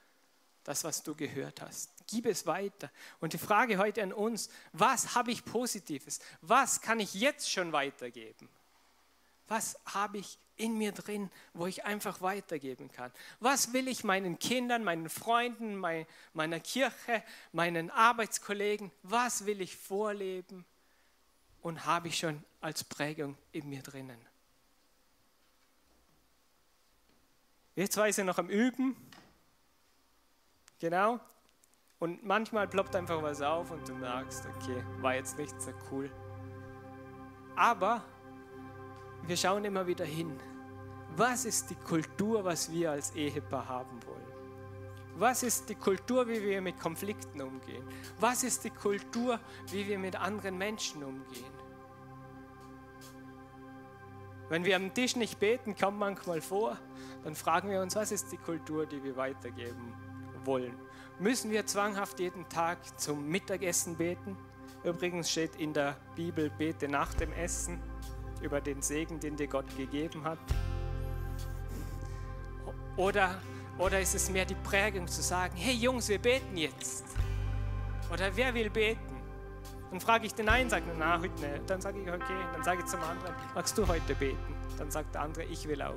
Das, 0.63 0.85
was 0.85 1.03
du 1.03 1.15
gehört 1.15 1.63
hast 1.63 1.97
gib 2.07 2.27
es 2.27 2.47
weiter. 2.47 2.91
Und 3.21 3.33
die 3.33 3.39
Frage 3.39 3.79
heute 3.79 4.03
an 4.03 4.13
uns, 4.13 4.49
was 4.73 5.15
habe 5.15 5.33
ich 5.33 5.45
Positives? 5.45 6.21
Was 6.41 6.81
kann 6.81 7.01
ich 7.01 7.15
jetzt 7.15 7.51
schon 7.51 7.73
weitergeben? 7.73 8.49
Was 9.49 9.79
habe 9.87 10.19
ich 10.19 10.39
in 10.57 10.79
mir 10.79 10.93
drin, 10.93 11.31
wo 11.55 11.67
ich 11.67 11.85
einfach 11.85 12.21
weitergeben 12.21 12.91
kann? 12.91 13.13
Was 13.41 13.73
will 13.73 13.89
ich 13.89 14.05
meinen 14.05 14.39
Kindern, 14.39 14.85
meinen 14.85 15.09
Freunden, 15.09 15.77
meiner 15.77 16.61
Kirche, 16.61 17.23
meinen 17.53 17.91
Arbeitskollegen, 17.91 18.91
was 19.03 19.47
will 19.47 19.61
ich 19.61 19.77
vorleben 19.77 20.65
und 21.63 21.85
habe 21.85 22.09
ich 22.09 22.19
schon 22.19 22.43
als 22.61 22.85
Prägung 22.85 23.37
in 23.53 23.69
mir 23.69 23.83
drinnen? 23.83 24.19
Jetzt 27.75 27.97
war 27.99 28.09
ich 28.09 28.17
noch 28.17 28.39
am 28.39 28.49
Üben. 28.49 28.97
Genau. 30.79 31.21
Und 31.99 32.25
manchmal 32.25 32.69
ploppt 32.69 32.97
einfach 32.97 33.23
was 33.23 33.41
auf 33.43 33.71
und 33.71 33.87
du 33.89 33.95
merkst, 33.95 34.47
okay, 34.47 34.83
war 35.01 35.15
jetzt 35.15 35.39
nicht 35.39 35.61
so 35.61 35.73
cool. 35.91 36.11
Aber 37.55 38.03
wir 39.27 39.37
schauen 39.37 39.65
immer 39.65 39.87
wieder 39.87 40.05
hin. 40.05 40.39
Was 41.17 41.45
ist 41.45 41.71
die 41.71 41.77
Kultur, 41.77 42.45
was 42.45 42.71
wir 42.71 42.91
als 42.91 43.15
Ehepaar 43.15 43.69
haben 43.69 43.99
wollen? 44.07 44.27
Was 45.19 45.43
ist 45.43 45.69
die 45.71 45.75
Kultur, 45.75 46.29
wie 46.29 46.43
wir 46.43 46.61
mit 46.61 46.79
Konflikten 46.79 47.41
umgehen? 47.41 47.83
Was 48.21 48.43
ist 48.43 48.65
die 48.65 48.71
Kultur, 48.71 49.41
wie 49.71 49.87
wir 49.89 49.99
mit 49.99 50.15
anderen 50.15 50.59
Menschen 50.59 51.03
umgehen? 51.03 51.57
Wenn 54.49 54.65
wir 54.65 54.77
am 54.77 54.93
Tisch 54.93 55.17
nicht 55.17 55.41
beten, 55.41 55.75
kommt 55.75 55.99
manchmal 55.99 56.41
vor, 56.41 56.77
dann 57.25 57.35
fragen 57.35 57.71
wir 57.71 57.81
uns, 57.81 57.97
was 57.97 58.13
ist 58.13 58.31
die 58.31 58.37
Kultur, 58.37 58.87
die 58.87 59.03
wir 59.03 59.17
weitergeben 59.17 59.95
wollen? 60.45 60.75
Müssen 61.19 61.51
wir 61.51 61.67
zwanghaft 61.67 62.21
jeden 62.21 62.49
Tag 62.49 62.79
zum 63.01 63.27
Mittagessen 63.29 63.97
beten? 63.97 64.37
Übrigens 64.85 65.31
steht 65.31 65.57
in 65.57 65.73
der 65.73 65.97
Bibel, 66.15 66.51
bete 66.51 66.89
nach 66.89 67.15
dem 67.15 67.33
Essen 67.33 67.81
über 68.47 68.61
den 68.61 68.81
Segen, 68.81 69.21
den 69.21 69.37
dir 69.37 69.49
Gott 69.49 69.67
gegeben 69.77 70.25
hat. 70.25 70.39
Oder, 72.97 73.35
oder 73.79 74.01
ist 74.01 74.15
es 74.15 74.31
mehr 74.31 74.47
die 74.47 74.55
Prägung 74.55 75.07
zu 75.07 75.21
sagen, 75.21 75.55
hey 75.57 75.75
Jungs, 75.75 76.09
wir 76.09 76.19
beten 76.19 76.57
jetzt? 76.57 77.05
Oder 78.11 78.35
wer 78.35 78.55
will 78.55 78.71
beten? 78.71 79.01
Dann 79.91 80.01
frage 80.01 80.27
ich 80.27 80.35
den 80.35 80.49
einen, 80.49 80.71
sagt 80.71 80.87
na, 80.99 81.21
heute 81.21 81.41
nicht. 81.41 81.69
Dann 81.69 81.81
sage 81.81 82.01
ich, 82.01 82.09
okay. 82.09 82.41
Dann 82.53 82.63
sage 82.63 82.81
ich 82.81 82.87
zum 82.87 83.03
anderen, 83.03 83.35
magst 83.55 83.77
du 83.77 83.87
heute 83.87 84.15
beten? 84.15 84.55
Dann 84.79 84.91
sagt 84.91 85.15
der 85.15 85.23
andere, 85.23 85.45
ich 85.45 85.67
will 85.69 85.83
auch. 85.83 85.95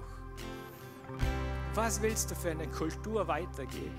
Was 1.73 2.01
willst 2.01 2.31
du 2.31 2.35
für 2.35 2.51
eine 2.51 2.67
Kultur 2.67 3.27
weitergeben? 3.27 3.95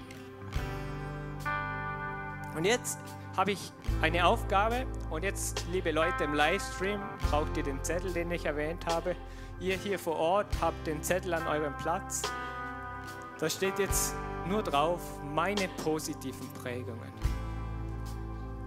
Und 2.56 2.64
jetzt 2.64 2.98
habe 3.36 3.52
ich 3.52 3.72
eine 4.02 4.26
Aufgabe 4.26 4.86
und 5.10 5.22
jetzt, 5.22 5.64
liebe 5.70 5.92
Leute 5.92 6.24
im 6.24 6.34
Livestream, 6.34 7.00
braucht 7.30 7.56
ihr 7.56 7.62
den 7.62 7.82
Zettel, 7.82 8.12
den 8.12 8.30
ich 8.30 8.44
erwähnt 8.44 8.86
habe. 8.86 9.14
Ihr 9.60 9.76
hier 9.76 9.98
vor 9.98 10.16
Ort 10.16 10.48
habt 10.60 10.86
den 10.86 11.02
Zettel 11.02 11.34
an 11.34 11.46
eurem 11.46 11.76
Platz. 11.76 12.22
Da 13.38 13.48
steht 13.48 13.78
jetzt 13.78 14.14
nur 14.48 14.62
drauf, 14.62 15.00
meine 15.22 15.68
positiven 15.82 16.48
Prägungen. 16.62 17.10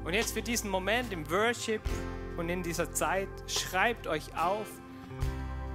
Und 0.03 0.13
jetzt 0.13 0.33
für 0.33 0.41
diesen 0.41 0.69
Moment 0.69 1.13
im 1.13 1.29
Worship 1.29 1.81
und 2.37 2.49
in 2.49 2.63
dieser 2.63 2.91
Zeit, 2.91 3.29
schreibt 3.47 4.07
euch 4.07 4.35
auf, 4.37 4.67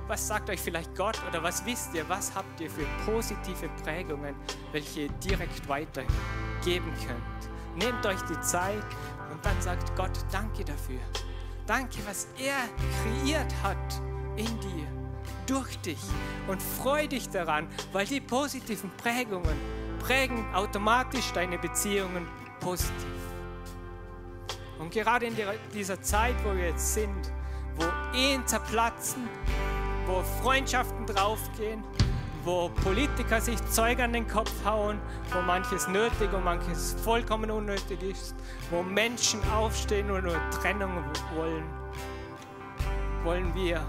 was 0.06 0.26
sagt 0.26 0.50
euch 0.50 0.60
vielleicht 0.60 0.94
Gott 0.96 1.20
oder 1.28 1.42
was 1.42 1.64
wisst 1.66 1.94
ihr, 1.94 2.08
was 2.08 2.34
habt 2.34 2.60
ihr 2.60 2.70
für 2.70 2.86
positive 3.04 3.68
Prägungen, 3.82 4.34
welche 4.72 5.02
ihr 5.02 5.08
direkt 5.10 5.68
weitergeben 5.68 6.92
könnt. 7.06 7.57
Nehmt 7.78 8.04
euch 8.06 8.20
die 8.22 8.40
Zeit 8.40 8.82
und 9.30 9.44
dann 9.44 9.60
sagt 9.62 9.94
Gott, 9.94 10.10
danke 10.32 10.64
dafür. 10.64 10.98
Danke, 11.64 11.98
was 12.06 12.26
er 12.36 12.56
kreiert 13.02 13.54
hat 13.62 14.02
in 14.36 14.46
dir, 14.60 14.86
durch 15.46 15.78
dich. 15.78 16.00
Und 16.48 16.60
freu 16.60 17.06
dich 17.06 17.28
daran, 17.28 17.68
weil 17.92 18.06
die 18.06 18.20
positiven 18.20 18.90
Prägungen 18.96 19.56
prägen 20.00 20.44
automatisch 20.54 21.30
deine 21.32 21.56
Beziehungen 21.58 22.26
positiv. 22.58 22.92
Und 24.80 24.90
gerade 24.90 25.26
in 25.26 25.36
dieser 25.72 26.02
Zeit, 26.02 26.34
wo 26.44 26.56
wir 26.56 26.68
jetzt 26.70 26.94
sind, 26.94 27.32
wo 27.76 27.84
Ehen 28.16 28.44
zerplatzen, 28.46 29.28
wo 30.06 30.22
Freundschaften 30.42 31.06
draufgehen, 31.06 31.84
wo 32.48 32.70
Politiker 32.82 33.42
sich 33.42 33.62
Zeug 33.66 34.00
an 34.00 34.14
den 34.14 34.26
Kopf 34.26 34.50
hauen, 34.64 34.98
wo 35.34 35.42
manches 35.42 35.86
nötig 35.86 36.32
und 36.32 36.44
manches 36.44 36.96
vollkommen 37.04 37.50
unnötig 37.50 38.02
ist, 38.02 38.34
wo 38.70 38.82
Menschen 38.82 39.38
aufstehen 39.50 40.10
und 40.10 40.24
nur 40.24 40.40
Trennung 40.50 40.90
wollen, 41.36 41.64
wollen 43.22 43.54
wir 43.54 43.84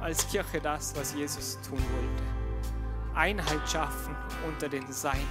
als 0.00 0.28
Kirche 0.28 0.60
das, 0.60 0.94
was 0.96 1.12
Jesus 1.12 1.58
tun 1.68 1.78
wollte. 1.78 3.16
Einheit 3.16 3.68
schaffen 3.68 4.14
unter 4.46 4.68
den 4.68 4.86
Seinen. 4.92 5.26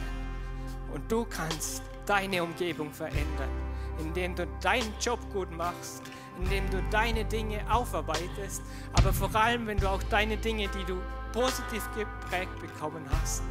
Und 0.93 1.09
du 1.09 1.23
kannst 1.23 1.83
deine 2.05 2.43
Umgebung 2.43 2.91
verändern, 2.91 3.49
indem 3.97 4.35
du 4.35 4.45
deinen 4.59 4.93
Job 4.99 5.19
gut 5.31 5.55
machst, 5.55 6.03
indem 6.37 6.69
du 6.69 6.83
deine 6.91 7.23
Dinge 7.23 7.61
aufarbeitest, 7.71 8.61
aber 8.91 9.13
vor 9.13 9.33
allem, 9.33 9.67
wenn 9.67 9.77
du 9.77 9.89
auch 9.89 10.03
deine 10.09 10.35
Dinge, 10.35 10.67
die 10.67 10.83
du 10.83 10.97
positiv 11.33 11.83
geprägt 11.95 12.57
bekommen 12.61 13.05
hast, 13.11 13.43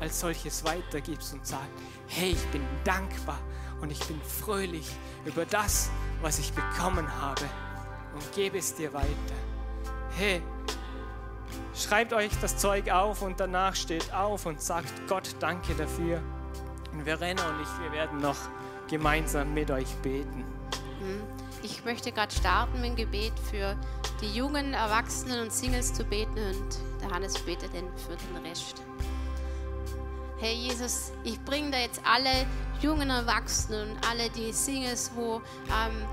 als 0.00 0.18
solches 0.18 0.64
weitergibst 0.64 1.32
und 1.34 1.46
sagst, 1.46 1.68
hey, 2.08 2.30
ich 2.30 2.46
bin 2.48 2.62
dankbar 2.82 3.38
und 3.80 3.92
ich 3.92 4.00
bin 4.06 4.20
fröhlich 4.22 4.90
über 5.24 5.44
das, 5.44 5.90
was 6.22 6.38
ich 6.38 6.52
bekommen 6.52 7.06
habe 7.20 7.44
und 8.14 8.32
gebe 8.32 8.58
es 8.58 8.74
dir 8.74 8.92
weiter. 8.92 9.06
Hey, 10.16 10.42
schreibt 11.74 12.12
euch 12.12 12.32
das 12.40 12.56
Zeug 12.56 12.90
auf 12.90 13.22
und 13.22 13.38
danach 13.38 13.76
steht 13.76 14.12
auf 14.12 14.46
und 14.46 14.60
sagt 14.60 14.92
Gott 15.06 15.36
danke 15.38 15.74
dafür. 15.74 16.20
Und 16.92 17.04
Verena 17.04 17.48
und 17.48 17.62
ich, 17.62 17.82
wir 17.84 17.92
werden 17.92 18.20
noch 18.20 18.36
gemeinsam 18.88 19.54
mit 19.54 19.70
euch 19.70 19.94
beten. 20.02 20.44
Hm. 20.98 21.22
Ich 21.62 21.84
möchte 21.84 22.10
gerade 22.10 22.34
starten 22.34 22.80
mit 22.80 22.90
dem 22.90 22.96
Gebet 22.96 23.32
für 23.50 23.76
die 24.22 24.34
jungen 24.34 24.72
Erwachsenen 24.72 25.42
und 25.42 25.52
Singles 25.52 25.92
zu 25.92 26.04
beten 26.04 26.38
und 26.38 26.78
der 27.02 27.10
Hannes 27.10 27.38
betet 27.38 27.74
dann 27.74 27.88
für 27.96 28.16
den 28.16 28.46
Rest. 28.46 28.82
Hey 30.38 30.54
Jesus, 30.54 31.12
ich 31.22 31.38
bringe 31.44 31.70
da 31.70 31.78
jetzt 31.78 32.00
alle 32.04 32.46
jungen 32.80 33.10
Erwachsenen 33.10 33.90
und 33.90 34.08
alle 34.08 34.30
die 34.30 34.52
Singers, 34.52 35.10
wo 35.14 35.42
ähm, 35.68 36.06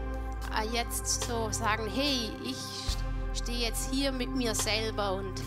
äh, 0.53 0.67
jetzt 0.75 1.23
so 1.23 1.49
sagen, 1.51 1.89
hey, 1.93 2.31
ich 2.43 2.57
stehe 3.33 3.67
jetzt 3.67 3.89
hier 3.93 4.11
mit 4.11 4.35
mir 4.35 4.53
selber 4.53 5.13
und 5.13 5.41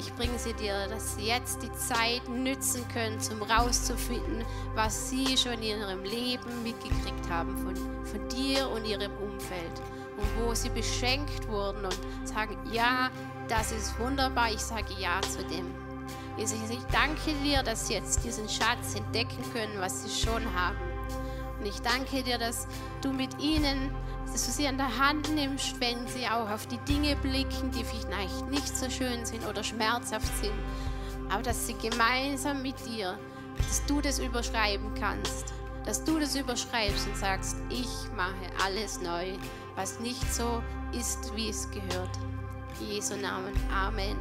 ich 0.00 0.14
bringe 0.14 0.38
sie 0.38 0.54
dir, 0.54 0.88
dass 0.88 1.16
sie 1.16 1.26
jetzt 1.26 1.62
die 1.62 1.72
Zeit 1.72 2.26
nützen 2.28 2.86
können, 2.88 3.18
um 3.30 3.42
rauszufinden, 3.42 4.44
was 4.74 5.10
sie 5.10 5.36
schon 5.36 5.54
in 5.54 5.62
ihrem 5.62 6.04
Leben 6.04 6.62
mitgekriegt 6.62 7.28
haben 7.28 7.56
von, 7.58 7.76
von 8.04 8.28
dir 8.28 8.68
und 8.70 8.86
ihrem 8.86 9.12
Umfeld. 9.18 9.82
Und 10.16 10.46
wo 10.46 10.54
sie 10.54 10.70
beschenkt 10.70 11.46
wurden 11.48 11.84
und 11.84 12.28
sagen, 12.28 12.56
ja, 12.72 13.10
das 13.48 13.72
ist 13.72 13.98
wunderbar, 13.98 14.50
ich 14.52 14.60
sage 14.60 14.94
ja 14.98 15.20
zu 15.22 15.44
dem. 15.44 15.66
Jesus, 16.36 16.70
ich 16.70 16.82
danke 16.92 17.34
dir, 17.44 17.62
dass 17.62 17.86
sie 17.86 17.94
jetzt 17.94 18.24
diesen 18.24 18.48
Schatz 18.48 18.94
entdecken 18.94 19.42
können, 19.52 19.78
was 19.78 20.02
sie 20.02 20.10
schon 20.10 20.42
haben. 20.54 20.89
Und 21.60 21.66
ich 21.66 21.80
danke 21.82 22.22
dir, 22.22 22.38
dass 22.38 22.66
du 23.02 23.12
mit 23.12 23.38
ihnen, 23.38 23.94
dass 24.26 24.46
du 24.46 24.52
sie 24.52 24.66
an 24.66 24.78
der 24.78 24.98
Hand 24.98 25.34
nimmst, 25.34 25.78
wenn 25.78 26.06
sie 26.08 26.26
auch 26.26 26.48
auf 26.48 26.66
die 26.66 26.78
Dinge 26.78 27.16
blicken, 27.16 27.70
die 27.70 27.84
vielleicht 27.84 28.48
nicht 28.48 28.74
so 28.74 28.88
schön 28.88 29.26
sind 29.26 29.46
oder 29.46 29.62
schmerzhaft 29.62 30.34
sind. 30.42 30.54
Aber 31.28 31.42
dass 31.42 31.66
sie 31.66 31.74
gemeinsam 31.74 32.62
mit 32.62 32.74
dir, 32.86 33.18
dass 33.58 33.84
du 33.84 34.00
das 34.00 34.18
überschreiben 34.18 34.94
kannst. 34.94 35.52
Dass 35.84 36.02
du 36.02 36.18
das 36.18 36.34
überschreibst 36.34 37.06
und 37.06 37.16
sagst, 37.16 37.56
ich 37.68 37.88
mache 38.16 38.34
alles 38.64 39.00
neu, 39.00 39.32
was 39.76 40.00
nicht 40.00 40.32
so 40.32 40.62
ist, 40.92 41.34
wie 41.36 41.50
es 41.50 41.70
gehört. 41.70 42.18
In 42.80 42.86
Jesu 42.86 43.16
Namen. 43.16 43.52
Amen. 43.70 44.16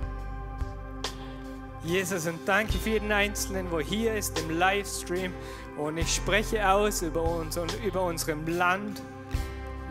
Jesus, 1.83 2.27
und 2.27 2.39
danke 2.45 2.73
für 2.73 2.89
jeden 2.89 3.11
Einzelnen, 3.11 3.71
wo 3.71 3.79
hier 3.79 4.15
ist 4.15 4.37
im 4.39 4.57
Livestream. 4.57 5.33
Und 5.77 5.97
ich 5.97 6.13
spreche 6.13 6.67
aus 6.69 7.01
über 7.01 7.23
uns 7.23 7.57
und 7.57 7.73
über 7.83 8.03
unserem 8.03 8.45
Land. 8.47 9.01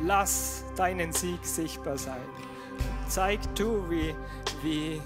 Lass 0.03 0.65
deinen 0.77 1.13
Sieg 1.13 1.45
sichtbar 1.45 1.97
sein. 1.97 2.21
Zeig 3.09 3.41
du, 3.55 3.89
wie, 3.91 4.15
wie 4.63 5.01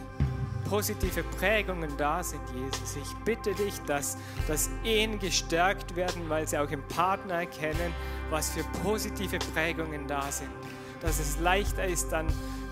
positive 0.68 1.22
Prägungen 1.38 1.96
da 1.96 2.22
sind, 2.22 2.42
Jesus. 2.54 2.96
Ich 2.96 3.14
bitte 3.24 3.54
dich, 3.54 3.74
dass, 3.86 4.16
dass 4.48 4.70
Ehen 4.82 5.18
gestärkt 5.18 5.94
werden, 5.94 6.28
weil 6.28 6.48
sie 6.48 6.58
auch 6.58 6.70
im 6.70 6.82
Partner 6.88 7.34
erkennen, 7.34 7.94
was 8.28 8.50
für 8.50 8.64
positive 8.82 9.38
Prägungen 9.54 10.06
da 10.08 10.32
sind. 10.32 10.50
Dass 11.02 11.18
es 11.18 11.38
leichter 11.38 11.84
ist, 11.84 12.10
dann 12.12 12.26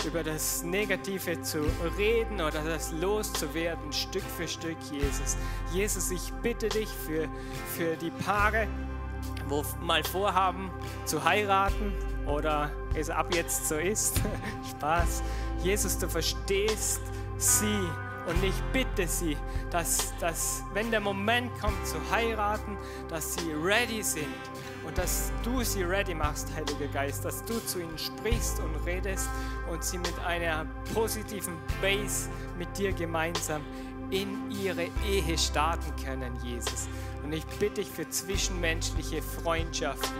über 0.06 0.22
das 0.22 0.62
Negative 0.62 1.42
zu 1.42 1.58
reden 1.98 2.40
oder 2.40 2.62
das 2.64 2.92
loszuwerden, 2.92 3.92
Stück 3.92 4.22
für 4.22 4.48
Stück, 4.48 4.76
Jesus. 4.90 5.36
Jesus, 5.72 6.10
ich 6.10 6.32
bitte 6.42 6.68
dich 6.68 6.88
für, 6.88 7.28
für 7.76 7.96
die 7.96 8.10
Paare, 8.10 8.66
wo 9.48 9.64
mal 9.80 10.02
vorhaben 10.04 10.70
zu 11.04 11.22
heiraten 11.22 11.92
oder 12.26 12.70
es 12.94 13.10
ab 13.10 13.34
jetzt 13.34 13.68
so 13.68 13.76
ist. 13.76 14.20
Spaß. 14.70 15.22
Jesus, 15.62 15.98
du 15.98 16.08
verstehst 16.08 17.02
sie 17.36 17.80
und 18.26 18.44
ich 18.44 18.54
bitte 18.72 19.06
sie, 19.06 19.36
dass, 19.70 20.14
dass 20.20 20.62
wenn 20.72 20.90
der 20.90 21.00
Moment 21.00 21.50
kommt 21.60 21.86
zu 21.86 21.96
heiraten, 22.10 22.76
dass 23.08 23.34
sie 23.34 23.52
ready 23.52 24.02
sind 24.02 24.24
und 24.90 24.98
dass 24.98 25.30
du 25.44 25.62
sie 25.62 25.84
ready 25.84 26.14
machst, 26.14 26.48
Heiliger 26.56 26.88
Geist, 26.92 27.24
dass 27.24 27.44
du 27.44 27.64
zu 27.64 27.78
ihnen 27.78 27.96
sprichst 27.96 28.58
und 28.58 28.74
redest 28.84 29.28
und 29.70 29.84
sie 29.84 29.98
mit 29.98 30.18
einer 30.26 30.66
positiven 30.92 31.54
Base 31.80 32.28
mit 32.58 32.76
dir 32.76 32.92
gemeinsam 32.92 33.62
in 34.10 34.50
ihre 34.50 34.86
Ehe 35.08 35.38
starten 35.38 35.92
können, 36.04 36.36
Jesus. 36.42 36.88
Und 37.22 37.32
ich 37.32 37.46
bitte 37.60 37.82
dich 37.82 37.88
für 37.88 38.08
zwischenmenschliche 38.08 39.22
Freundschaften, 39.22 40.16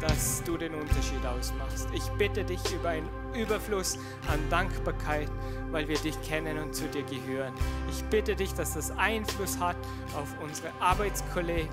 dass 0.00 0.42
du 0.44 0.56
den 0.56 0.74
Unterschied 0.74 1.24
ausmachst. 1.26 1.86
Ich 1.92 2.08
bitte 2.16 2.42
dich 2.42 2.60
über 2.72 2.90
einen 2.90 3.10
Überfluss 3.34 3.98
an 4.28 4.40
Dankbarkeit, 4.48 5.28
weil 5.70 5.88
wir 5.88 5.98
dich 5.98 6.18
kennen 6.22 6.56
und 6.58 6.74
zu 6.74 6.88
dir 6.88 7.02
gehören. 7.02 7.52
Ich 7.90 8.02
bitte 8.04 8.34
dich, 8.34 8.54
dass 8.54 8.72
das 8.72 8.96
Einfluss 8.96 9.58
hat 9.58 9.76
auf 10.16 10.34
unsere 10.42 10.70
Arbeitskollegen, 10.80 11.68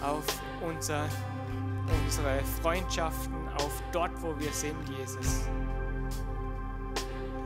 auf 0.00 0.24
unser, 0.62 1.08
unsere 2.04 2.40
Freundschaften, 2.60 3.48
auf 3.56 3.82
dort, 3.92 4.10
wo 4.22 4.38
wir 4.38 4.52
sind, 4.52 4.76
Jesus. 4.88 5.46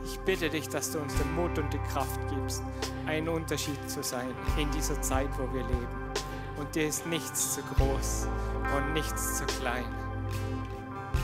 Ich 0.03 0.19
bitte 0.19 0.49
dich, 0.49 0.69
dass 0.69 0.91
du 0.91 0.99
uns 0.99 1.15
den 1.15 1.33
Mut 1.35 1.57
und 1.57 1.73
die 1.73 1.79
Kraft 1.91 2.19
gibst, 2.29 2.63
ein 3.05 3.27
Unterschied 3.27 3.89
zu 3.89 4.03
sein 4.03 4.33
in 4.57 4.69
dieser 4.71 5.01
Zeit, 5.01 5.29
wo 5.37 5.53
wir 5.53 5.63
leben. 5.63 5.87
Und 6.57 6.73
dir 6.75 6.87
ist 6.87 7.05
nichts 7.05 7.55
zu 7.55 7.61
groß 7.61 8.27
und 8.75 8.93
nichts 8.93 9.37
zu 9.37 9.45
klein. 9.45 9.85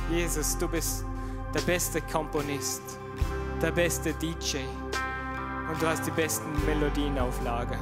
Jesus, 0.10 0.58
du 0.58 0.68
bist 0.68 1.06
der 1.54 1.62
beste 1.62 2.02
Komponist, 2.02 2.82
der 3.62 3.72
beste 3.72 4.14
DJ 4.14 4.58
und 5.70 5.82
du 5.82 5.88
hast 5.88 6.06
die 6.06 6.12
besten 6.12 6.50
Melodien 6.66 7.18
auf 7.18 7.42
Lager. 7.44 7.80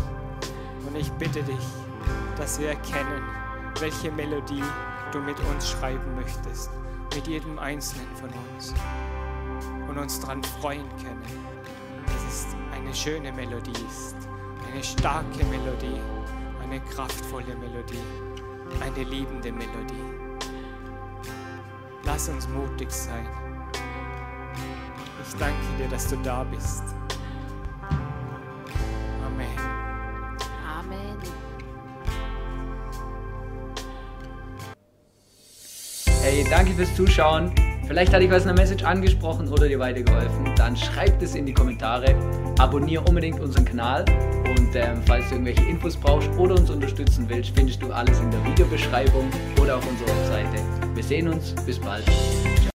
Und 0.88 0.96
ich 0.96 1.12
bitte 1.14 1.44
dich, 1.44 1.66
dass 2.38 2.60
wir 2.60 2.70
erkennen, 2.70 3.22
welche 3.80 4.12
Melodie 4.12 4.64
du 5.12 5.20
mit 5.20 5.40
uns 5.42 5.70
schreiben 5.70 6.16
möchtest, 6.16 6.70
mit 7.14 7.28
jedem 7.28 7.60
Einzelnen 7.60 8.08
von 8.16 8.30
uns 8.30 8.74
und 9.90 9.98
uns 9.98 10.20
daran 10.22 10.44
freuen 10.44 10.88
können, 11.04 11.22
dass 12.06 12.24
es 12.34 12.48
eine 12.74 12.94
schöne 12.94 13.32
Melodie 13.34 13.72
ist, 13.88 14.16
eine 14.72 14.84
starke 14.84 15.44
Melodie, 15.46 16.00
eine 16.64 16.80
kraftvolle 16.80 17.56
Melodie, 17.56 18.04
eine 18.80 19.04
liebende 19.04 19.52
Melodie. 19.52 20.04
Lass 22.04 22.30
uns 22.30 22.48
mutig 22.48 22.90
sein. 22.90 23.28
Ich 25.28 25.38
danke 25.38 25.78
dir, 25.78 25.90
dass 25.90 26.08
du 26.08 26.16
da 26.18 26.44
bist. 26.44 26.84
Hey, 36.32 36.46
danke 36.50 36.72
fürs 36.72 36.96
Zuschauen. 36.96 37.52
Vielleicht 37.86 38.14
hat 38.14 38.22
dich 38.22 38.32
was 38.32 38.44
in 38.44 38.56
der 38.56 38.56
Message 38.56 38.86
angesprochen 38.86 39.50
oder 39.50 39.68
dir 39.68 39.80
weitergeholfen. 39.80 40.50
Dann 40.56 40.78
schreib 40.78 41.22
es 41.22 41.36
in 41.36 41.46
die 41.46 41.54
Kommentare. 41.54 42.16
Abonniere 42.58 43.04
unbedingt 43.04 43.42
unseren 43.42 43.66
Kanal. 43.66 44.06
Und 44.46 44.74
ähm, 44.74 45.02
falls 45.06 45.28
du 45.28 45.36
irgendwelche 45.36 45.66
Infos 45.66 45.98
brauchst 45.98 46.30
oder 46.38 46.56
uns 46.56 46.70
unterstützen 46.70 47.26
willst, 47.28 47.52
findest 47.54 47.82
du 47.82 47.92
alles 47.92 48.18
in 48.22 48.32
der 48.32 48.42
Videobeschreibung 48.46 49.30
oder 49.62 49.76
auf 49.76 49.86
unserer 49.86 50.08
Webseite. 50.08 50.64
Wir 50.96 51.04
sehen 51.04 51.28
uns. 51.28 51.54
Bis 51.66 51.78
bald. 51.78 52.06